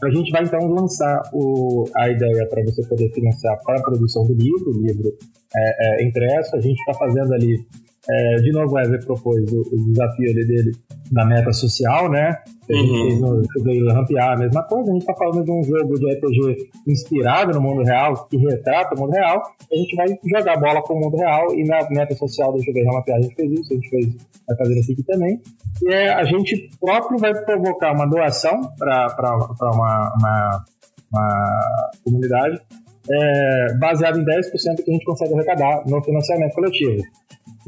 [0.05, 4.27] a gente vai então lançar o, a ideia para você poder financiar para a produção
[4.27, 5.13] do livro, o livro
[5.55, 6.57] é, é impresso.
[6.57, 7.65] A gente está fazendo ali
[8.09, 10.73] é, de novo, o Wesley propôs o, o, desafio dele
[11.13, 12.39] da meta social, né?
[12.71, 13.03] A gente uhum.
[13.03, 14.91] fez no veio rampear a mesma coisa.
[14.91, 18.95] A gente está falando de um jogo de RPG inspirado no mundo real, que retrata
[18.95, 19.43] o mundo real.
[19.71, 22.79] A gente vai jogar bola com o mundo real e na meta social do jogo
[22.95, 24.07] rampear a gente fez isso, a gente fez,
[24.49, 25.41] vai fazer isso aqui também.
[25.83, 30.65] E é, a gente próprio vai provocar uma doação para uma, uma,
[31.13, 32.59] uma comunidade
[33.11, 37.03] é, baseado em 10% que a gente consegue arrecadar no financiamento coletivo.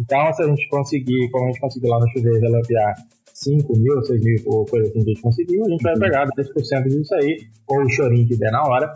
[0.00, 2.94] Então, se a gente conseguir, como a gente conseguiu lá no chuveiro, relapiar
[3.44, 6.26] 5 mil, 6 mil, ou coisa assim que a gente conseguiu, a gente vai pegar
[6.26, 7.38] 10% disso aí,
[7.68, 8.92] ou o chorinho que der na hora,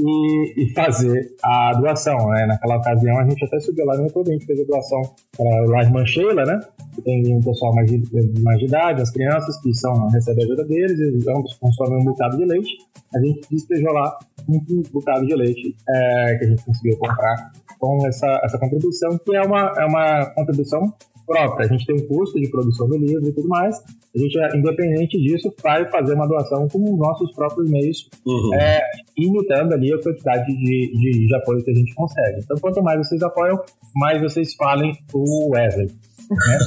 [0.00, 2.28] e, e, fazer a doação.
[2.30, 2.46] Né?
[2.46, 5.02] Naquela ocasião, a gente até subiu lá no YouTube, a gente fez a doação
[5.36, 6.60] para a irmã Sheila, né?
[6.94, 10.46] que tem um pessoal mais de, mais de idade, as crianças que são, recebem a
[10.46, 12.70] ajuda deles, e ambos consomem um bocado de leite.
[13.14, 14.16] A gente despejou lá
[14.48, 19.36] um bocado de leite é, que a gente conseguiu comprar com essa, essa contribuição, que
[19.36, 20.92] é uma, é uma contribuição
[21.28, 21.66] própria.
[21.66, 23.76] A gente tem um custo de produção do livro e tudo mais.
[24.14, 28.54] A gente, independente disso, vai fazer uma doação com os nossos próprios meios, uhum.
[28.54, 28.80] é,
[29.16, 32.40] imitando ali a quantidade de, de, de, apoio que a gente consegue.
[32.42, 33.60] Então, quanto mais vocês apoiam,
[33.94, 35.86] mais vocês falem o Wesley.
[35.86, 36.58] Né?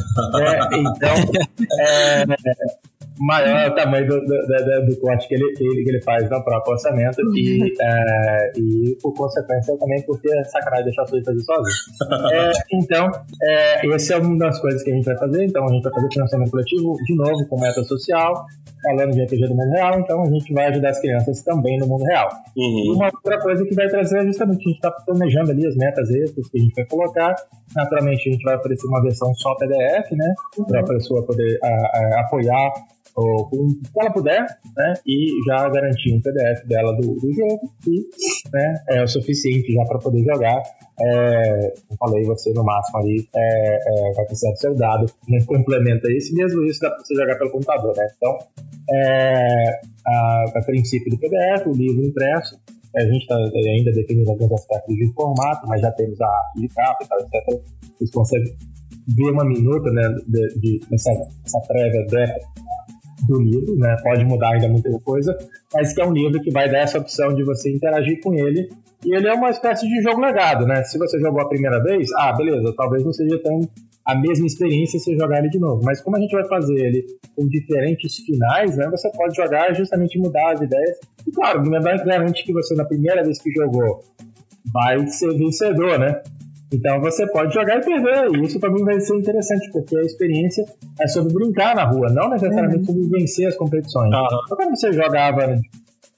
[0.71, 1.15] é, então,
[1.79, 2.25] é,
[3.21, 6.23] maior o tamanho do, do, do, do corte que ele, que ele, que ele faz
[6.23, 7.69] no próprio orçamento e, uhum.
[7.81, 12.21] é, e por consequência também porque é sacanagem deixar tudo fazer sozinho.
[12.31, 13.11] É, então,
[13.41, 15.45] é, essa é uma das coisas que a gente vai fazer.
[15.45, 18.45] Então, a gente vai fazer financiamento coletivo de novo com meta social,
[18.83, 19.99] falando de RPG do mundo real.
[19.99, 22.29] Então, a gente vai ajudar as crianças também no mundo real.
[22.55, 22.93] Uhum.
[22.95, 26.09] Uma outra coisa que vai trazer é justamente a gente está planejando ali as metas
[26.09, 27.35] extras que a gente vai colocar.
[27.75, 30.33] Naturalmente, a gente vai oferecer uma versão só PDF, né?
[30.57, 30.65] Uhum.
[30.65, 32.71] Para a pessoa poder a, a, apoiar
[33.15, 34.45] ou com o que ela puder,
[34.75, 34.93] né?
[35.05, 37.99] E já garantir um PDF dela do, do jogo e
[38.53, 40.61] né, é o suficiente já para poder jogar.
[40.99, 45.39] É, como falei, você no máximo ali é, é, vai precisar do seu dado, né,
[45.47, 48.07] complementa isso, mesmo isso dá para você jogar pelo computador, né?
[48.15, 48.37] Então,
[48.93, 52.59] é, a, a princípio do PDF, o livro impresso,
[52.95, 56.67] a gente está ainda definindo alguns aspectos de formato, mas já temos a arte de
[56.67, 57.63] capa e tal, etc.
[57.97, 58.57] Vocês conseguem
[59.07, 61.11] ver uma minuta né, de, de, dessa,
[61.43, 62.05] dessa prévia
[63.27, 63.95] do livro, né?
[64.03, 65.37] Pode mudar ainda muita coisa,
[65.73, 68.69] mas que é um livro que vai dar essa opção de você interagir com ele.
[69.05, 70.83] E ele é uma espécie de jogo legado, né?
[70.83, 73.61] Se você jogou a primeira vez, ah, beleza, talvez não seja tão
[74.05, 75.81] a mesma experiência se jogar ele de novo.
[75.83, 77.05] Mas como a gente vai fazer ele
[77.35, 78.87] com diferentes finais, né?
[78.89, 80.97] Você pode jogar justamente mudar as ideias.
[81.27, 84.03] E claro, não garante que você na primeira vez que jogou
[84.73, 86.21] vai ser vencedor, né?
[86.73, 90.63] Então você pode jogar e perder, e isso também vai ser interessante, porque a experiência
[91.01, 92.85] é sobre brincar na rua, não necessariamente uhum.
[92.85, 94.13] sobre vencer as competições.
[94.13, 94.25] Uhum.
[94.25, 95.59] Então, quando você jogava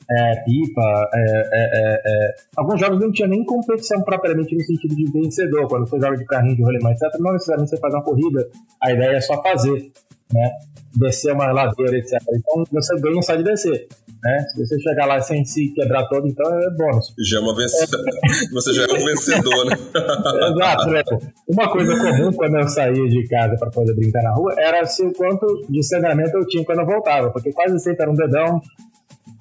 [0.10, 5.12] é, pipa, é, é, é, alguns jogos não tinha nem competição propriamente no sentido de
[5.12, 5.68] vencedor.
[5.68, 8.48] Quando você joga de carrinho, de rolemã, etc., não necessariamente você faz uma corrida,
[8.82, 9.92] a ideia é só fazer,
[10.32, 10.52] né?
[10.96, 12.22] Descer uma ladeira, etc.
[12.32, 13.88] Então você ganha só de descer.
[14.24, 14.40] Né?
[14.48, 17.14] Se você chegar lá sem se quebrar todo, então é bônus.
[17.30, 17.54] Já é uma
[18.54, 19.76] você já é um vencedor, né?
[20.50, 21.02] Exato, né?
[21.48, 25.06] Uma coisa comum quando eu saía de casa para poder brincar na rua era se
[25.06, 28.62] o quanto de sangramento eu tinha quando eu voltava, porque quase sempre era um dedão,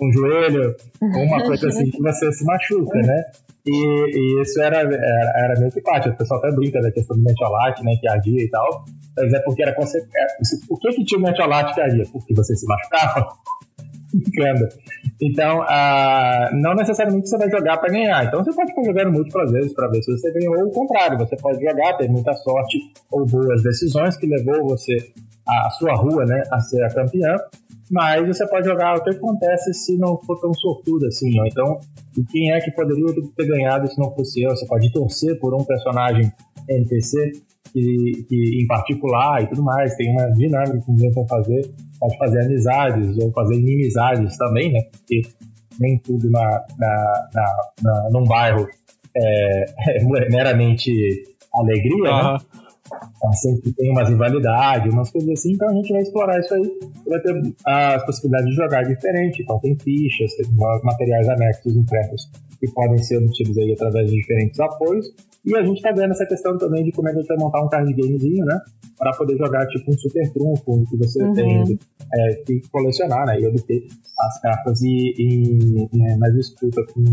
[0.01, 3.23] um joelho, uma coisa assim que você se machuca, né?
[3.65, 6.09] E, e isso era, era, era meio que parte.
[6.09, 7.93] O pessoal até brinca da questão do metiolate, né?
[8.01, 8.85] Que ardia e tal.
[9.17, 9.71] Mas é porque era.
[9.71, 9.77] É,
[10.67, 12.05] por que, que tinha o metiolate que ardia?
[12.11, 13.29] Porque você se machucava?
[14.21, 14.69] Ficando.
[15.21, 18.25] Então, uh, não necessariamente você vai jogar para ganhar.
[18.25, 21.19] Então, você pode ficar jogando múltiplas vezes para ver se você ganhou, ou o contrário,
[21.19, 22.79] você pode jogar, ter muita sorte
[23.11, 24.97] ou boas decisões que levou você,
[25.47, 27.37] a sua rua, né, a ser a campeã.
[27.91, 31.45] Mas você pode jogar o que acontece se não for tão sortudo assim, ó.
[31.45, 31.79] Então,
[32.31, 33.05] quem é que poderia
[33.37, 34.51] ter ganhado se não fosse eu?
[34.51, 36.33] Você pode torcer por um personagem
[36.69, 37.33] NPC
[37.73, 42.45] que, que em particular e tudo mais, tem uma dinâmica que vai fazer, pode fazer
[42.45, 44.81] amizades ou fazer inimizades também, né?
[44.91, 45.23] Porque
[45.81, 48.67] nem tudo na, na, na, na num bairro
[49.17, 49.65] é,
[49.99, 50.93] é meramente
[51.55, 52.33] alegria, uhum.
[52.35, 52.39] né?
[53.17, 56.71] Então, sempre tem umas rivalidades, umas coisas assim, então a gente vai explorar isso aí.
[57.07, 60.47] Vai ter as possibilidades de jogar diferente, então tem fichas, tem
[60.83, 65.07] materiais anexos impressos que podem ser obtidos aí através de diferentes apoios.
[65.45, 67.39] E a gente está vendo essa questão também de como é que a gente vai
[67.39, 68.61] montar um card gamezinho, né?
[68.97, 71.33] Para poder jogar tipo um super trunfo, que você uhum.
[71.33, 71.79] tem
[72.15, 73.41] é, que colecionar, né?
[73.41, 73.87] E obter
[74.21, 77.05] as cartas e, e, e é, mais disputa com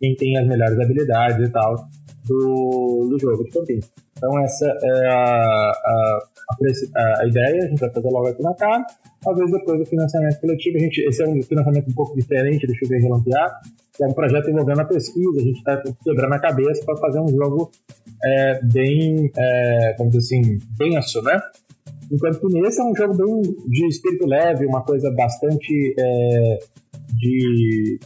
[0.00, 1.88] quem tem as melhores habilidades e tal
[2.26, 3.80] do, do jogo de campinho.
[4.16, 6.18] Então essa é a, a,
[6.50, 8.84] a, a, ideia, a gente vai fazer logo aqui na cara.
[9.22, 12.84] Talvez depois do financiamento coletivo, a gente, esse é um financiamento um pouco diferente, deixa
[12.84, 13.60] eu ver relampear
[14.00, 17.28] é um projeto envolvendo a pesquisa, a gente está quebrando a cabeça para fazer um
[17.28, 17.70] jogo
[18.24, 21.40] é, bem, é, vamos dizer assim, denso, né?
[22.10, 26.58] Enquanto que nesse é um jogo bem de espírito leve, uma coisa bastante é,
[27.14, 27.98] de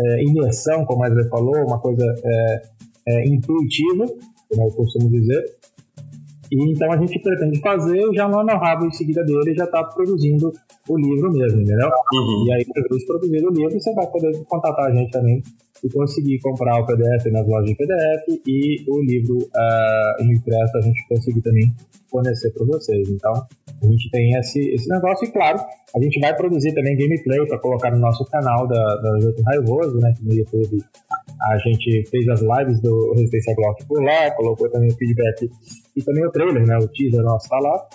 [0.00, 2.62] é, imersão, como a Wesley falou, uma coisa é,
[3.08, 4.06] é, intuitiva,
[4.48, 5.59] como eu costumo dizer.
[6.50, 9.84] E então a gente pretende fazer já no ano rabo em seguida dele já está
[9.84, 10.52] produzindo
[10.88, 11.88] o livro mesmo, entendeu?
[12.12, 12.46] Uhum.
[12.46, 15.42] E aí, depois de produzir o livro, você vai poder contatar a gente também
[15.82, 20.80] e conseguir comprar o PDF nas lojas de PDF e o livro uh, impresso a
[20.80, 21.72] gente conseguir também
[22.10, 23.08] fornecer para vocês.
[23.08, 25.58] Então, a gente tem esse, esse negócio e, claro,
[25.94, 29.98] a gente vai produzir também gameplay para colocar no nosso canal da, da Jogo Raivoso,
[29.98, 30.12] né?
[30.16, 30.84] Que no YouTube
[31.42, 35.50] a gente fez as lives do Resistência Block por lá, colocou também o feedback
[35.96, 36.76] e também o trailer, né?
[36.78, 37.88] O teaser nosso tá lá.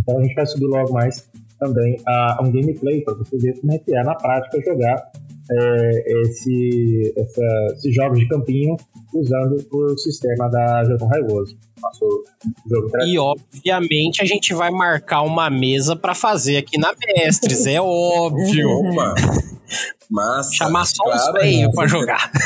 [0.00, 3.72] Então a gente vai subir logo mais também uh, um gameplay para você ver como
[3.72, 5.10] é que é na prática jogar
[5.50, 8.76] é, esse, essa, esses jogos de campinho
[9.14, 11.56] usando o sistema da Jetão Raivoso.
[11.82, 12.24] Nosso
[12.68, 17.80] jogo e obviamente a gente vai marcar uma mesa para fazer aqui na Mestres, é
[17.80, 18.70] óbvio.
[18.70, 19.14] Opa!
[20.10, 20.52] Massa.
[20.52, 22.30] Chamar só claro, os velhos pra jogar.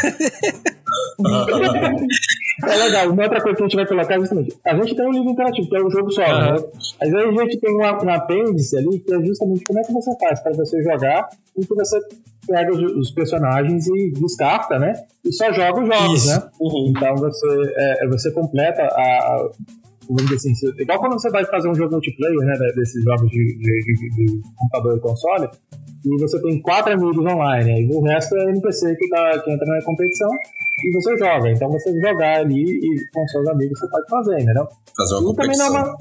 [2.64, 3.11] é, legal.
[3.11, 5.30] Uma outra coisa que a gente vai colocar é justamente, a gente tem um livro
[5.30, 6.55] interativo, que é o jogo solo, uhum.
[6.55, 6.62] né?
[7.03, 9.93] Às vezes a gente tem um, um apêndice ali, que é justamente como é que
[9.93, 12.01] você faz para você jogar e que você
[12.47, 14.92] pega os, os, personagens e descarta, né?
[15.24, 16.28] E só joga os jogos, Isso.
[16.28, 16.49] né?
[16.61, 16.92] Uhum.
[16.97, 19.49] Então você, é, você completa a,
[20.09, 23.59] vamos dizer assim, igual quando você vai fazer um jogo multiplayer, né, desses jogos de,
[23.59, 25.49] de, de, de computador e console,
[26.05, 29.66] e você tem quatro amigos online, e o resto é NPC que, tá, que entra
[29.66, 30.30] na competição,
[30.84, 31.51] e você joga.
[31.51, 34.68] Então você jogar ali e com seus amigos você pode fazer, entendeu?
[34.97, 35.66] Fazer uma e competição.
[35.66, 35.97] Também não é uma,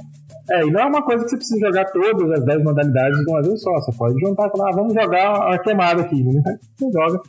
[0.51, 3.31] é, e não é uma coisa que você precisa jogar todas as 10 modalidades de
[3.31, 3.71] uma vez só.
[3.73, 6.23] Você pode juntar e falar, ah, vamos jogar a queimada aqui.
[6.23, 6.41] Né?
[6.77, 7.19] Você joga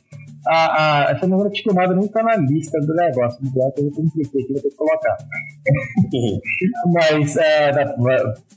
[0.46, 3.42] a, a, essa memória de queimada nem tá na lista do negócio.
[3.42, 5.16] Do bloco eu compliquei aqui, vou ter que colocar.
[6.12, 6.40] Uhum.
[6.92, 7.70] Mas, é,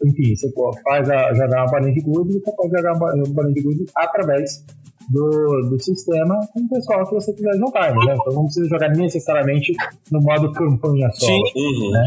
[0.03, 0.51] enfim, você
[0.84, 3.86] faz a, jogar uma balinha de gude e você pode jogar uma balinha de gude
[3.95, 4.66] através
[5.10, 8.14] do, do sistema com o pessoal que você quiser jogar, né?
[8.14, 9.74] Então não precisa jogar necessariamente
[10.12, 11.26] no modo campanha só.
[11.26, 11.41] Sim.
[11.55, 11.91] Uhum.
[11.91, 12.03] Né?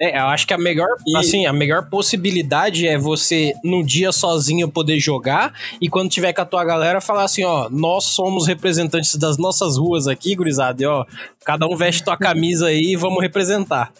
[0.00, 1.16] É, eu acho que a melhor, e...
[1.16, 6.42] assim, a melhor possibilidade é você num dia sozinho poder jogar e quando tiver com
[6.42, 10.86] a tua galera falar assim, ó, nós somos representantes das nossas ruas aqui, gurizada, e
[10.86, 11.04] ó,
[11.44, 13.92] cada um veste tua camisa aí e vamos representar.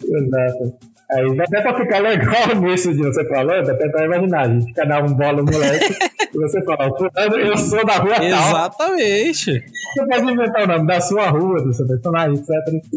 [0.00, 0.91] Exato.
[1.12, 4.66] Aí dá até pra ficar legal nisso de você falando, até pra imaginar, a gente
[4.66, 5.94] fica dar um bola no moleque
[6.34, 6.90] e você fala,
[7.38, 8.24] eu sou da rua tal.
[8.24, 9.62] Exatamente.
[9.92, 12.50] Você pode inventar o nome da sua rua, do seu personagem, etc.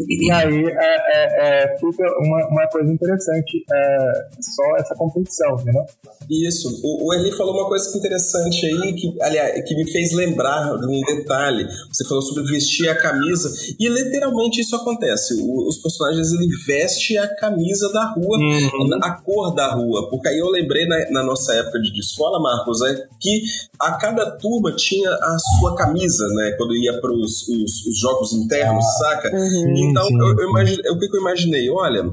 [0.08, 5.84] E aí é, é, é, fica uma, uma coisa interessante, é, só essa competição, né?
[6.30, 6.80] Isso.
[6.82, 10.86] O, o Eli falou uma coisa interessante aí, que, aliás, que me fez lembrar de
[10.86, 11.66] um detalhe.
[11.92, 15.34] Você falou sobre vestir a camisa, e literalmente isso acontece.
[15.42, 18.98] O, os personagens, ele veste a camisa da rua, uhum.
[19.02, 20.08] a cor da rua.
[20.08, 23.42] Porque aí eu lembrei na, na nossa época de, de escola, Marcos, é que
[23.80, 26.52] a cada turma tinha a sua camisa, né?
[26.58, 28.98] Quando ia para os, os, jogos internos, ah.
[28.98, 29.30] saca?
[29.34, 29.74] Uhum.
[29.76, 31.70] Então, eu, eu imaginei, o que, que eu imaginei?
[31.70, 32.04] Olha,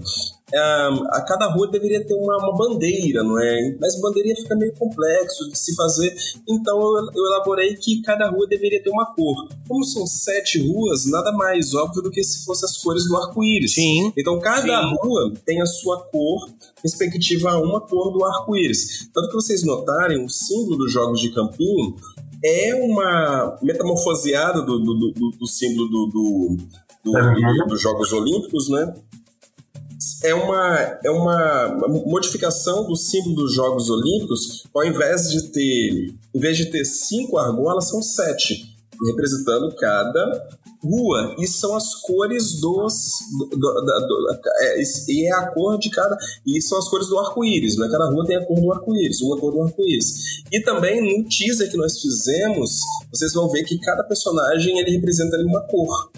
[0.53, 3.75] um, a cada rua deveria ter uma, uma, bandeira, não é?
[3.81, 6.15] Mas bandeirinha fica meio complexo de se fazer,
[6.47, 9.47] então eu, eu, elaborei que cada rua deveria ter uma cor.
[9.67, 13.73] Como são sete ruas, nada mais óbvio do que se fossem as cores do arco-íris.
[13.73, 14.13] Sim.
[14.15, 14.95] Então cada Sim.
[15.01, 16.49] rua tem a sua cor
[16.83, 19.09] respectiva a uma cor do arco-íris.
[19.13, 21.95] Tanto que vocês notarem, o símbolo dos jogos de campinho
[22.43, 26.57] é uma metamorfoseada do, do, do, do símbolo do, do,
[27.05, 28.93] do, dos Jogos Olímpicos, né?
[30.23, 34.63] É uma, é uma modificação do símbolo dos Jogos Olímpicos.
[34.73, 38.75] Ao invés de ter, em vez de ter cinco argolas, são sete,
[39.05, 40.47] representando cada
[40.83, 41.35] rua.
[41.39, 42.93] E são as cores dos.
[43.37, 46.17] Do, do, do, é, e é a cor de cada.
[46.45, 47.87] E são as cores do arco-íris, né?
[47.89, 50.43] Cada rua tem a cor do arco-íris, uma cor do arco-íris.
[50.51, 52.69] E também no teaser que nós fizemos,
[53.11, 56.11] vocês vão ver que cada personagem ele representa ali uma cor.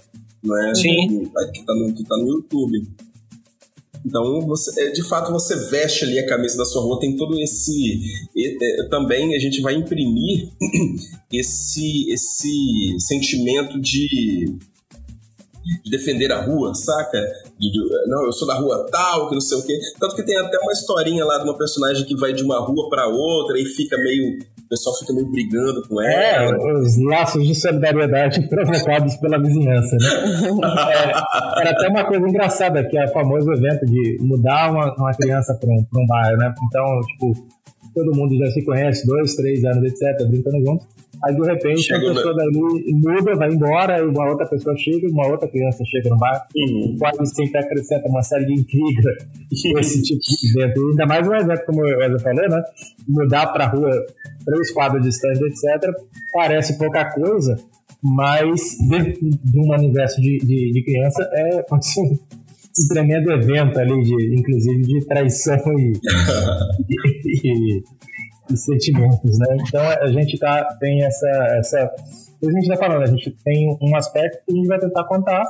[0.44, 0.76] Não é?
[0.76, 1.30] Sim.
[1.52, 2.88] Que está no, que tá no YouTube.
[4.06, 7.40] Então, você, é, de fato, você veste ali a camisa da sua rua, tem todo
[7.40, 8.00] esse.
[8.38, 10.50] É, também a gente vai imprimir
[11.34, 14.56] esse, esse sentimento de,
[15.84, 17.20] de defender a rua, saca?
[17.60, 19.76] De, de, não, eu sou da rua tal, que não sei o quê.
[20.00, 22.88] Tanto que tem até uma historinha lá de uma personagem que vai de uma rua
[22.90, 26.56] para outra e fica meio o pessoal fica meio brigando com ela.
[26.56, 30.10] É, os laços de solidariedade provocados pela vizinhança, né?
[30.92, 35.14] é, era até uma coisa engraçada, que é o famoso evento de mudar uma, uma
[35.14, 36.54] criança para um, um bairro, né?
[36.68, 37.48] Então, tipo,
[37.94, 40.88] todo mundo já se conhece, dois, três anos, etc., brincando junto.
[41.24, 42.52] Aí, de repente, chega a pessoa dali
[42.94, 46.96] muda, vai embora, e uma outra pessoa chega, uma outra criança chega no bar, uhum.
[47.00, 49.18] quase sempre acrescenta uma série de intriga
[49.80, 50.80] esse tipo de evento.
[50.80, 52.64] E ainda mais um evento, como eu já falei, né?
[53.08, 54.06] Mudar pra rua
[54.46, 55.92] três quadros distantes, etc.,
[56.34, 57.58] parece pouca coisa,
[58.04, 64.36] mas dentro de um universo de, de, de criança é um tremendo evento ali, de,
[64.36, 65.94] inclusive de traição e,
[66.90, 67.84] e, e,
[68.56, 69.58] sentimentos, né?
[69.68, 71.28] Então a gente tá, tem essa,
[71.58, 71.92] essa.
[72.44, 75.44] A gente está falando, a gente tem um aspecto que a gente vai tentar contar.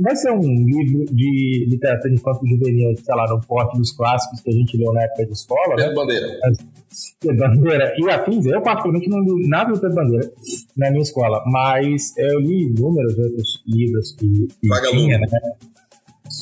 [0.00, 4.50] Vai ser um livro de literatura infanto juvenil, sei lá, no porte dos clássicos que
[4.50, 5.74] a gente leu na época de escola.
[5.78, 5.94] É né?
[5.94, 6.38] bandeira.
[7.20, 10.32] Pedro Bandeira e afins, eu particularmente não li nada do Pedro Bandeira
[10.76, 15.26] na minha escola, mas eu li inúmeros outros livros que, que tinha, né?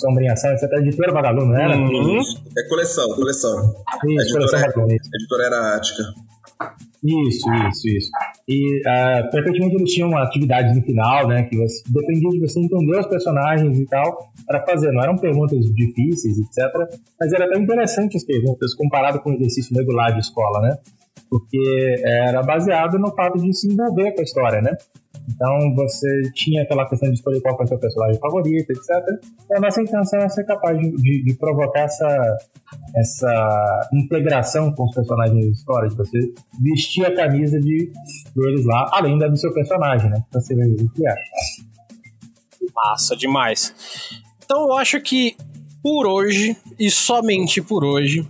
[0.00, 0.72] Sombriação, etc.
[0.72, 1.76] A editora Vagalume, não era?
[1.76, 2.20] Uhum.
[2.56, 3.74] É coleção, coleção.
[4.04, 6.02] Isso, a editora, coleção é, a editora era Ática.
[7.04, 8.10] Isso, isso, isso.
[8.48, 11.44] E uh, frequentemente eles tinham atividades no final, né?
[11.44, 14.90] Que você, dependia de você entender os personagens e tal para fazer.
[14.92, 16.98] Não eram perguntas difíceis, etc.
[17.20, 20.76] Mas era até interessante as perguntas comparado com o exercício regular de escola, né?
[21.28, 24.76] porque era baseado no fato de se envolver com a história, né?
[25.28, 28.90] Então você tinha aquela questão de escolher qual foi o seu personagem favorito, etc.
[29.50, 32.36] E a nossa intenção é ser capaz de, de, de, provocar essa,
[32.94, 36.18] essa integração com os personagens de você
[36.62, 37.90] vestir a camisa de
[38.34, 40.22] deles lá, além da do seu personagem, né?
[40.30, 41.14] Pra você ver o que é.
[42.74, 43.74] Massa demais.
[44.44, 45.36] Então eu acho que
[45.82, 48.26] por hoje, e somente por hoje,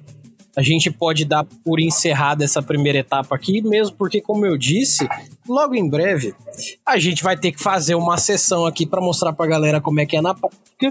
[0.57, 5.07] a gente pode dar por encerrada essa primeira etapa aqui, mesmo porque, como eu disse,
[5.47, 6.35] logo em breve
[6.87, 10.07] a gente vai ter que fazer uma sessão aqui para mostrar pra galera como é
[10.07, 10.91] que é na prática.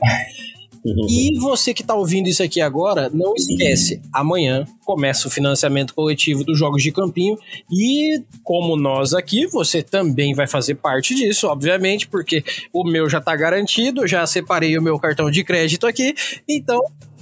[1.10, 6.44] E você que está ouvindo isso aqui agora, não esquece, amanhã começa o financiamento coletivo
[6.44, 7.36] dos Jogos de Campinho
[7.72, 13.18] e como nós aqui, você também vai fazer parte disso, obviamente, porque o meu já
[13.18, 16.14] está garantido, já separei o meu cartão de crédito aqui,
[16.48, 16.80] então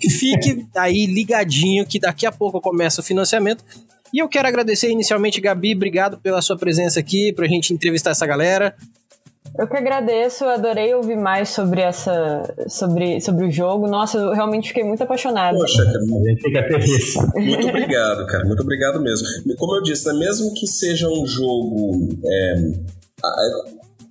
[0.09, 3.63] fique aí ligadinho que daqui a pouco começa o financiamento.
[4.13, 8.11] E eu quero agradecer inicialmente, Gabi, obrigado pela sua presença aqui, para a gente entrevistar
[8.11, 8.75] essa galera.
[9.57, 13.87] Eu que agradeço, adorei ouvir mais sobre essa sobre, sobre o jogo.
[13.87, 15.57] Nossa, eu realmente fiquei muito apaixonado.
[15.57, 17.13] Poxa, cara, a gente fica feliz.
[17.35, 18.45] Muito obrigado, cara.
[18.45, 19.27] Muito obrigado mesmo.
[19.57, 22.09] Como eu disse, né, mesmo que seja um jogo.
[22.25, 22.55] É,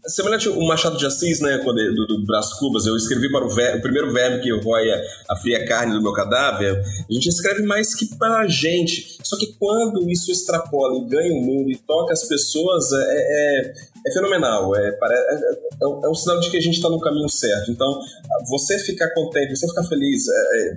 [0.05, 3.77] Semelhante o Machado de Assis, né, do, do Brás Cubas, eu escrevi para o, ver,
[3.77, 7.95] o primeiro verme que roia a fria carne do meu cadáver, a gente escreve mais
[7.95, 9.19] que para a gente.
[9.23, 13.75] Só que quando isso extrapola e ganha o mundo e toca as pessoas, é, é,
[14.09, 14.75] é fenomenal.
[14.75, 17.71] É, é, é, é, um sinal de que a gente está no caminho certo.
[17.71, 18.01] Então,
[18.49, 20.77] você ficar contente, você ficar feliz é, é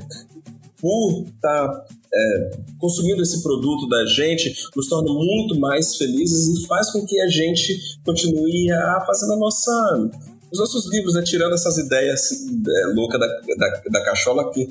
[0.79, 1.85] por estar tá
[2.15, 7.19] é, consumindo esse produto da gente nos torna muito mais felizes e faz com que
[7.19, 10.09] a gente continue a fazer a nossa
[10.51, 14.65] os nossos livros, né, tirando essas ideias é, loucas da, da, da cachola que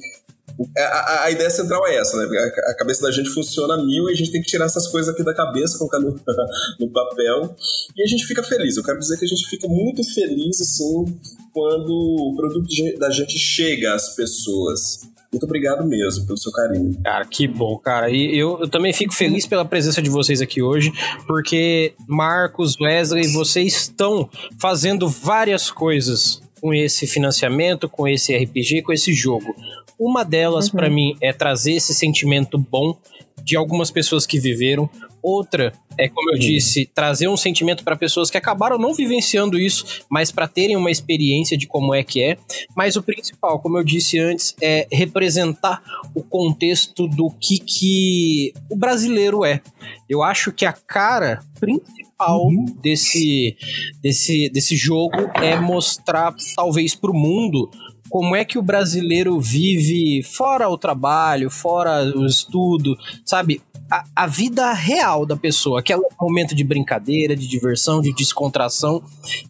[0.76, 2.38] a, a, a, ideia central é essa, né?
[2.38, 5.12] A, a, cabeça da gente funciona mil e a gente tem que tirar essas coisas
[5.12, 6.10] aqui da cabeça, colocar no,
[6.78, 7.56] no papel
[7.96, 8.76] e a gente fica feliz.
[8.76, 11.18] Eu quero dizer que a gente fica muito feliz, assim,
[11.52, 12.68] quando o produto
[12.98, 15.00] da gente chega às pessoas.
[15.34, 16.96] Muito obrigado mesmo pelo seu carinho.
[17.02, 18.08] Cara, que bom, cara.
[18.08, 20.92] E eu, eu também fico feliz pela presença de vocês aqui hoje,
[21.26, 24.30] porque Marcos, Wesley, vocês estão
[24.60, 29.56] fazendo várias coisas com esse financiamento, com esse RPG, com esse jogo.
[29.98, 30.72] Uma delas, uhum.
[30.72, 32.96] para mim, é trazer esse sentimento bom
[33.42, 34.88] de algumas pessoas que viveram.
[35.26, 40.04] Outra é, como eu disse, trazer um sentimento para pessoas que acabaram não vivenciando isso,
[40.10, 42.36] mas para terem uma experiência de como é que é.
[42.76, 45.82] Mas o principal, como eu disse antes, é representar
[46.14, 49.60] o contexto do que, que o brasileiro é.
[50.08, 52.64] Eu acho que a cara principal uhum.
[52.82, 53.56] desse,
[54.02, 57.70] desse, desse jogo é mostrar, talvez, para o mundo
[58.14, 62.96] como é que o brasileiro vive fora o trabalho, fora o estudo,
[63.26, 63.60] sabe?
[63.90, 69.02] A, a, vida real da pessoa, aquele momento de brincadeira, de diversão, de descontração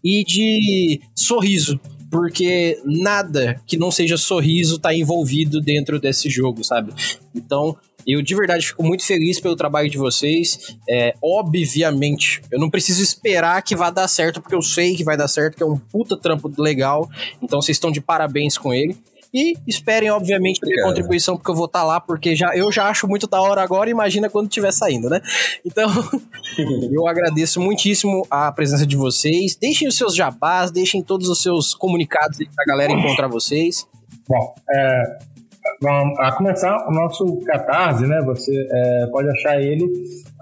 [0.03, 1.79] e de sorriso.
[2.11, 6.95] Porque nada que não seja sorriso tá envolvido dentro desse jogo, sabe?
[7.35, 10.77] Então, eu de verdade fico muito feliz pelo trabalho de vocês.
[10.89, 15.17] É, obviamente, eu não preciso esperar que vá dar certo, porque eu sei que vai
[15.17, 17.09] dar certo, que é um puta trampo legal.
[17.43, 18.97] Então vocês estão de parabéns com ele.
[19.35, 22.71] E esperem, obviamente, a minha contribuição, porque eu vou estar tá lá, porque já, eu
[22.71, 25.21] já acho muito da hora agora, imagina quando estiver saindo, né?
[25.65, 25.91] Então,
[26.93, 29.57] eu agradeço muitíssimo a presença de vocês.
[29.57, 33.85] Deixem os seus jabás, deixem todos os seus comunicados para a galera encontrar vocês.
[34.29, 35.19] Bom, é,
[36.19, 38.21] a começar o nosso Catarse, né?
[38.27, 39.85] Você é, pode achar ele.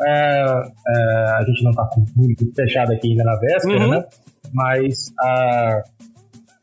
[0.05, 3.91] É, é, a gente não está com o fechado aqui ainda na véspera, uhum.
[3.91, 4.05] né?
[4.53, 5.83] Mas a,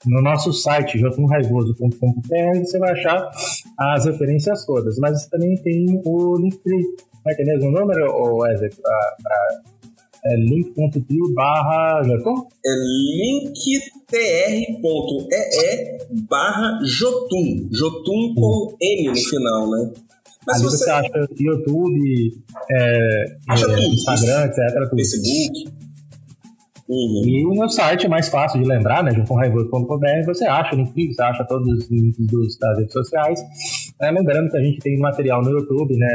[0.06, 3.30] no nosso site, jotunraivoso.com.br, você vai achar
[3.78, 4.98] as referências todas.
[5.00, 6.84] Mas também tem o Linktree.
[7.12, 9.62] Como é que é mesmo o número, Wesley, para
[10.26, 12.48] é link.tree barra Jotun?
[12.66, 12.70] É
[14.12, 15.98] linktr.ee
[16.30, 17.70] barra Jotun.
[17.72, 19.92] Jotun com N no final, né?
[20.48, 20.78] Mas Ali você...
[20.78, 22.98] você acha YouTube, é,
[23.50, 24.90] é, Instagram, etc.
[24.90, 24.96] Tudo.
[24.96, 25.80] Facebook.
[26.88, 27.22] Uhum.
[27.24, 29.14] E no site é mais fácil de lembrar, né?
[29.14, 33.40] junconraivoso.com.br, você acha no link, você acha todos os links dos, das redes sociais.
[34.02, 36.08] É, lembrando que a gente tem material no YouTube, né?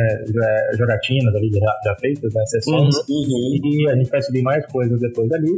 [0.78, 2.46] Jogatinas ali já, já feitas, né?
[2.46, 2.96] Sessões.
[2.96, 3.16] Uhum.
[3.16, 3.60] uhum.
[3.62, 5.52] E a gente vai subir mais coisas depois ali.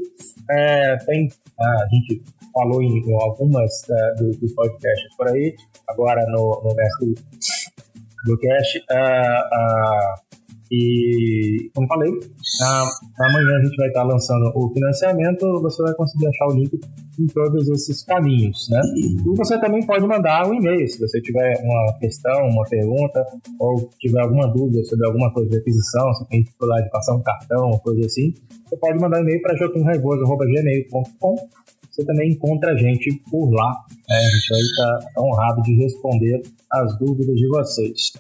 [0.50, 2.22] É, tem, a gente
[2.52, 5.54] falou em, em algumas é, dos, dos, podcasts por aí,
[5.88, 7.14] agora no, no resto
[8.24, 8.78] do cast.
[8.78, 10.25] Uh, uh,
[10.70, 12.10] E, como falei,
[13.20, 16.80] amanhã a gente vai estar lançando o financiamento, você vai conseguir achar o link
[17.18, 18.80] em todos esses caminhos, né?
[18.96, 23.24] E você também pode mandar um e-mail se você tiver uma questão, uma pergunta,
[23.58, 27.22] ou tiver alguma dúvida sobre alguma coisa de aquisição, se tem dificuldade de passar um
[27.22, 28.34] cartão, coisa assim,
[28.68, 31.36] você pode mandar um e-mail para joaquimraivoso.gmail.com
[31.96, 33.72] você também encontra a gente por lá.
[34.06, 34.16] Né?
[34.16, 38.12] A gente vai estar honrado de responder as dúvidas de vocês.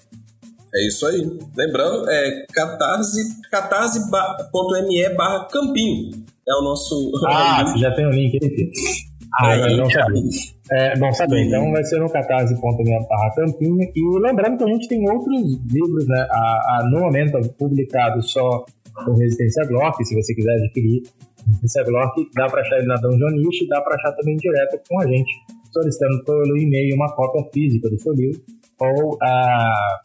[0.76, 1.26] É isso aí.
[1.56, 6.10] Lembrando, é catarse.me catarse barra campinho.
[6.46, 7.12] É o nosso.
[7.26, 8.70] Ah, você já tem o link aqui.
[9.40, 10.22] Ah, é, não sabia.
[10.70, 11.46] É bom saber.
[11.46, 13.78] Então vai ser no catarse.me barra campinho.
[13.94, 15.42] E lembrando que a gente tem outros
[15.72, 16.26] livros, né?
[16.30, 18.64] A, a, no momento publicado só
[19.08, 21.02] o Resistência Glock, se você quiser adquirir
[21.46, 25.00] Resistência Glock, dá para achar ele na Dungeon Niche, dá para achar também direto com
[25.00, 25.32] a gente,
[25.72, 28.40] solicitando pelo e-mail uma cópia física do seu livro
[28.78, 30.00] ou a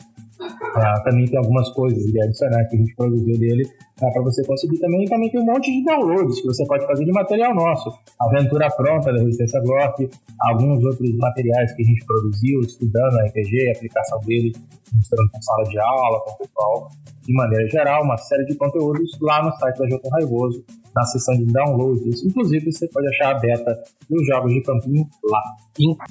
[0.76, 3.64] ah, também tem algumas coisas de adicionar que a gente produziu dele
[4.02, 5.03] ah, para você conseguir também.
[5.03, 7.91] E também tem um monte de downloads que você pode fazer de material nosso.
[8.19, 10.10] Aventura Pronta da Resistência Glock,
[10.40, 14.52] alguns outros materiais que a gente produziu, estudando a RPG, a aplicação dele,
[14.94, 16.90] mostrando com sala de aula, com o pessoal,
[17.23, 20.64] de maneira geral, uma série de conteúdos lá no site da Jotão Raivoso,
[20.96, 22.24] na seção de downloads.
[22.24, 25.42] Inclusive, você pode achar a beta dos jogos de campinho lá.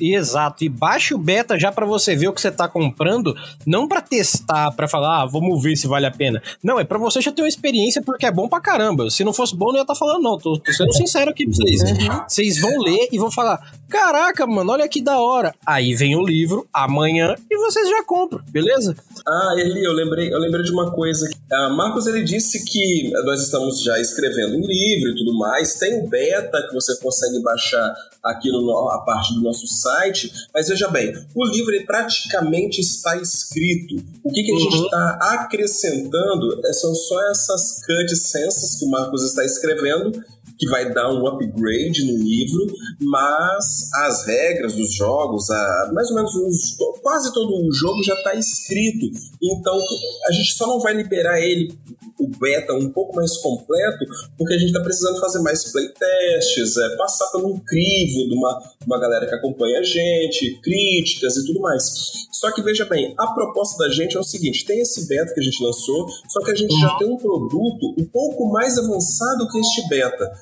[0.00, 0.64] Exato.
[0.64, 3.34] E baixe o beta já para você ver o que você está comprando,
[3.66, 6.42] não para testar, para falar, ah, vamos ver se vale a pena.
[6.62, 9.10] Não, é para você já ter uma experiência porque é bom pra caramba.
[9.10, 10.38] Se não fosse bom, não ia estar tá falando, não.
[10.38, 11.82] Tô, tô, sendo sincero aqui pra vocês.
[11.82, 12.22] Uhum.
[12.26, 15.54] Vocês vão ler e vão falar: caraca, mano, olha que da hora.
[15.66, 18.96] Aí vem o livro amanhã e vocês já compram, beleza?
[19.26, 21.28] Ah, Eli, eu lembrei, eu lembrei de uma coisa.
[21.52, 25.74] Ah, Marcos ele disse que nós estamos já escrevendo um livro e tudo mais.
[25.74, 27.92] Tem o beta que você consegue baixar
[28.22, 30.32] aqui no, a parte do nosso site.
[30.54, 33.96] Mas veja bem, o livro ele praticamente está escrito.
[34.24, 34.60] O que, que a uhum.
[34.60, 40.12] gente está acrescentando é, são só essas cutscenes que o Marcos está escrevendo
[40.60, 42.66] que vai dar um upgrade no livro,
[43.00, 48.12] mas as regras dos jogos, a, mais ou menos os, quase todo o jogo já
[48.12, 49.06] está escrito.
[49.42, 49.80] Então
[50.28, 51.74] a gente só não vai liberar ele
[52.20, 54.04] o beta um pouco mais completo,
[54.36, 59.00] porque a gente está precisando fazer mais playtests, é, passar pelo crivo de uma, uma
[59.00, 61.84] galera que acompanha a gente, críticas e tudo mais.
[62.30, 65.40] Só que veja bem, a proposta da gente é o seguinte: tem esse beta que
[65.40, 69.48] a gente lançou, só que a gente já tem um produto um pouco mais avançado
[69.48, 70.32] que este beta.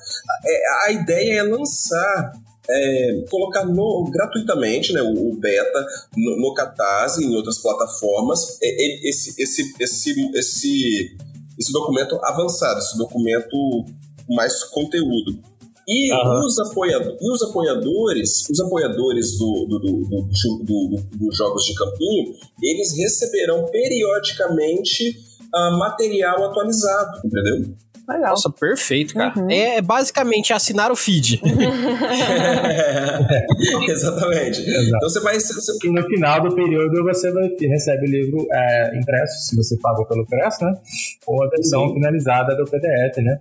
[0.45, 2.33] É, a ideia é lançar
[2.69, 5.85] é, colocar no, gratuitamente né, o, beta
[6.15, 11.17] no, no, Catarse em outras plataformas é, esse, esse, esse, esse,
[11.59, 15.37] esse documento avançado, esse documento com mais conteúdo.
[15.87, 16.45] E, uhum.
[16.45, 20.03] os apoiadores, e os apoiadores, os apoiadores do, do, do,
[20.63, 22.31] do, dos jogos de campinho,
[22.61, 25.17] eles receberão periodicamente
[25.53, 27.75] uh, material atualizado, entendeu?
[28.09, 28.31] Legal.
[28.31, 29.37] Nossa, perfeito, cara.
[29.37, 29.51] Uhum.
[29.51, 31.39] É basicamente assinar o feed.
[33.87, 34.61] exatamente.
[34.61, 34.95] Exato.
[34.95, 35.39] Então você vai.
[35.39, 35.87] Você...
[35.87, 40.07] E no final do período você vai, recebe o livro é, impresso, se você pagou
[40.07, 40.73] pelo preço, né?
[41.27, 41.93] Ou a versão Sim.
[41.93, 43.39] finalizada do PDF, né?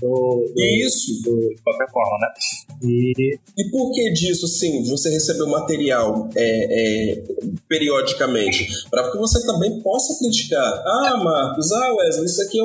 [0.00, 1.22] Do, do, Isso.
[1.22, 2.28] Do, de qualquer forma, né?
[2.82, 3.38] E...
[3.56, 7.24] e por que disso, sim, você recebeu material é, é,
[7.68, 8.68] periodicamente?
[8.90, 10.82] Para que você também possa criticar.
[10.86, 12.58] Ah, Marcos, ah, Wesley, isso aqui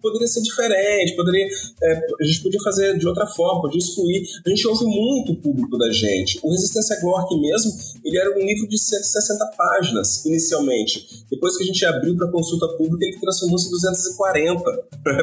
[0.00, 1.46] poderia ser diferente, poderia,
[1.82, 4.22] é, a gente podia fazer de outra forma, podia excluir.
[4.46, 6.38] A gente ouve muito o público da gente.
[6.42, 7.72] O Resistência Glork mesmo,
[8.04, 11.24] ele era um livro de 160 páginas, inicialmente.
[11.30, 14.62] Depois que a gente abriu para consulta pública, ele transformou-se em 240.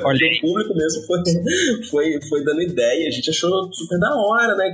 [0.03, 1.19] Olha o público mesmo foi
[1.89, 3.07] foi, foi dando ideia.
[3.07, 4.73] A gente achou super da hora, né,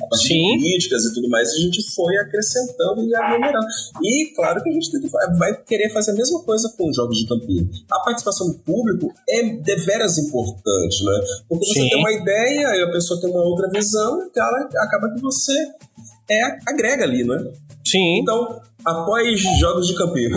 [0.00, 0.56] A partir Sim.
[0.56, 3.66] de críticas e tudo mais, a gente foi acrescentando e aglomerando.
[4.02, 4.90] E claro que a gente
[5.38, 7.68] vai querer fazer a mesma coisa com os jogos de campinho.
[7.90, 11.20] A participação do público é deveras importante, né?
[11.48, 11.88] Porque você Sim.
[11.88, 15.52] tem uma ideia e a pessoa tem uma outra visão, e ela acaba que você
[16.30, 17.52] é, agrega ali, né?
[17.84, 18.20] Sim.
[18.20, 20.30] Então, Apoie jogos de campinho.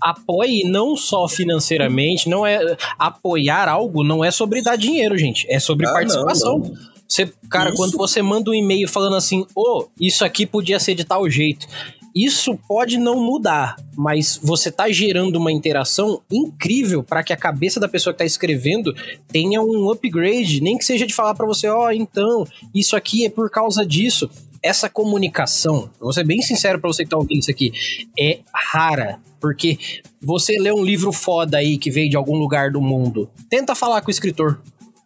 [0.00, 5.58] Apoie não só financeiramente, não é apoiar algo não é sobre dar dinheiro, gente, é
[5.58, 6.58] sobre ah, participação.
[6.58, 6.94] Não, não.
[7.08, 7.76] Você, cara, isso.
[7.76, 11.28] quando você manda um e-mail falando assim, ô, oh, isso aqui podia ser de tal
[11.28, 11.66] jeito.
[12.14, 17.80] Isso pode não mudar, mas você tá gerando uma interação incrível para que a cabeça
[17.80, 18.94] da pessoa que tá escrevendo
[19.28, 23.26] tenha um upgrade, nem que seja de falar para você, ó, oh, então, isso aqui
[23.26, 24.30] é por causa disso
[24.64, 27.70] essa comunicação, vou ser bem sincero para você que tá ouvindo isso aqui,
[28.18, 29.20] é rara.
[29.38, 29.78] Porque
[30.22, 34.00] você lê um livro foda aí que veio de algum lugar do mundo, tenta falar
[34.00, 34.58] com o escritor.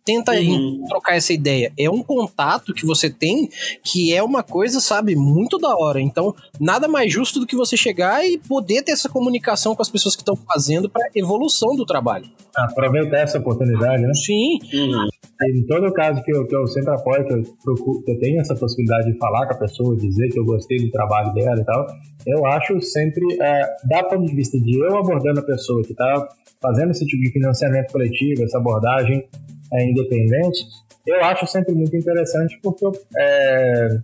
[0.08, 0.84] tenta uhum.
[0.88, 1.70] trocar essa ideia.
[1.76, 3.50] É um contato que você tem
[3.84, 6.00] que é uma coisa, sabe, muito da hora.
[6.00, 9.90] Então, nada mais justo do que você chegar e poder ter essa comunicação com as
[9.90, 12.24] pessoas que estão fazendo para evolução do trabalho.
[12.56, 14.14] Aproveitar essa oportunidade, né?
[14.14, 14.58] Sim.
[14.72, 15.08] Uhum.
[15.40, 18.40] Em todo caso que eu, que eu sempre apoio, que eu, procuro, que eu tenho
[18.40, 21.64] essa possibilidade de falar com a pessoa, dizer que eu gostei do trabalho dela e
[21.64, 21.86] tal,
[22.26, 26.28] eu acho sempre, é, da ponto de vista de eu abordando a pessoa que está
[26.60, 29.24] fazendo esse tipo de financiamento coletivo, essa abordagem
[29.72, 30.66] é, independente,
[31.06, 32.84] eu acho sempre muito interessante porque
[33.16, 34.00] é,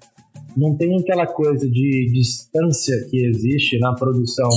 [0.56, 4.48] não tem aquela coisa de distância que existe na produção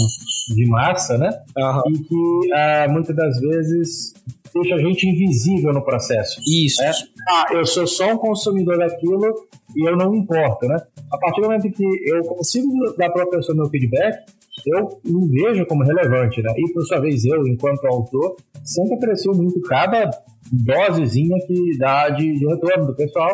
[0.55, 1.29] de massa, né?
[1.57, 1.91] Uhum.
[1.91, 4.13] E que é, muitas das vezes
[4.61, 6.39] deixa a gente invisível no processo.
[6.47, 6.81] Isso.
[6.81, 6.91] Né?
[7.29, 10.77] Ah, eu sou só um consumidor daquilo e eu não importo, né?
[11.11, 12.67] A partir do momento que eu consigo
[12.97, 14.17] dar para a pessoa meu feedback,
[14.65, 16.53] eu me vejo como relevante, né?
[16.57, 20.09] E por sua vez eu, enquanto autor, sempre aprecio muito cada
[20.51, 23.33] dosezinha que dá de, de retorno do pessoal,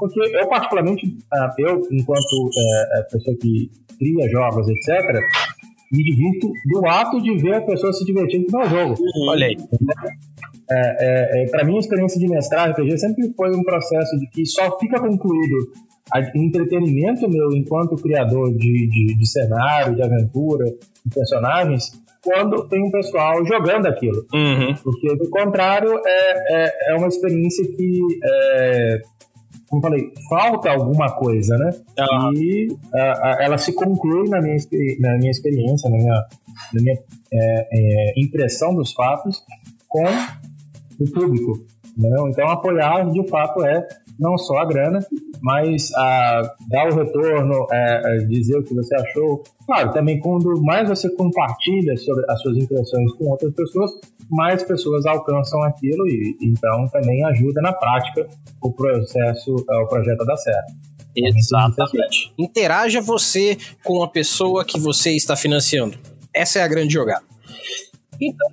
[0.00, 2.50] porque eu particularmente, ah, eu enquanto
[2.96, 5.20] é, pessoa que cria jogos, etc.,
[5.92, 8.94] me divirto do ato de ver a pessoa se divertindo no jogo.
[9.28, 9.56] Olha aí.
[10.70, 14.26] É, é, é, para mim, a experiência de mestrar RPG sempre foi um processo de
[14.28, 15.72] que só fica concluído
[16.34, 21.92] o entretenimento meu enquanto criador de, de, de, cenário, de aventura, de personagens,
[22.22, 24.24] quando tem um pessoal jogando aquilo.
[24.32, 24.74] Uhum.
[24.82, 29.02] Porque, do contrário, é, é, é uma experiência que, é,
[29.68, 31.70] como falei, falta alguma coisa, né?
[31.98, 32.32] Uhum.
[32.34, 34.56] E a, a, ela se conclui na minha,
[35.00, 36.26] na minha experiência, na minha,
[36.72, 36.98] na minha
[37.32, 39.42] é, é, impressão dos fatos
[39.88, 40.04] com
[41.00, 41.64] o público.
[41.96, 42.28] Não?
[42.28, 43.86] Então, apoiar, de fato, é
[44.18, 45.04] não só a grana,
[45.40, 49.42] mas a dar o retorno, é, é, dizer o que você achou.
[49.66, 53.90] Claro, também quando mais você compartilha sobre as suas impressões com outras pessoas,
[54.30, 58.26] mais pessoas alcançam aquilo e então também ajuda na prática
[58.62, 60.72] o processo, é, o projeto dar certo.
[61.16, 62.32] Exatamente.
[62.36, 65.96] Interaja você com a pessoa que você está financiando.
[66.34, 67.22] Essa é a grande jogada.
[68.20, 68.48] Então,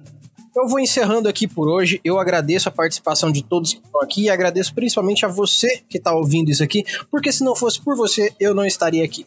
[0.56, 2.00] eu vou encerrando aqui por hoje.
[2.04, 5.98] Eu agradeço a participação de todos que estão aqui e agradeço principalmente a você que
[5.98, 9.26] está ouvindo isso aqui, porque se não fosse por você, eu não estaria aqui.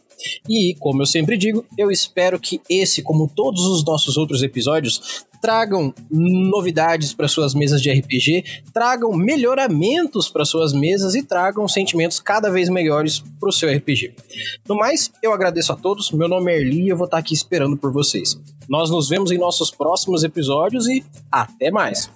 [0.49, 5.25] E, como eu sempre digo, eu espero que esse, como todos os nossos outros episódios,
[5.45, 12.19] tragam novidades para suas mesas de RPG, tragam melhoramentos para suas mesas e tragam sentimentos
[12.19, 14.15] cada vez melhores para o seu RPG.
[14.67, 16.11] No mais, eu agradeço a todos.
[16.13, 18.41] Meu nome é Erli e eu vou estar aqui esperando por vocês.
[18.71, 22.11] Nós nos vemos em nossos próximos episódios e até mais.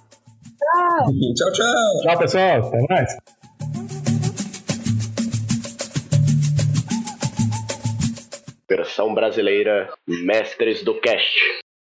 [0.57, 1.53] Tchau, tchau.
[1.53, 2.67] Tchau, tchau pessoal.
[2.67, 3.17] Até mais.
[8.67, 11.68] Versão brasileira Mestres do Cast.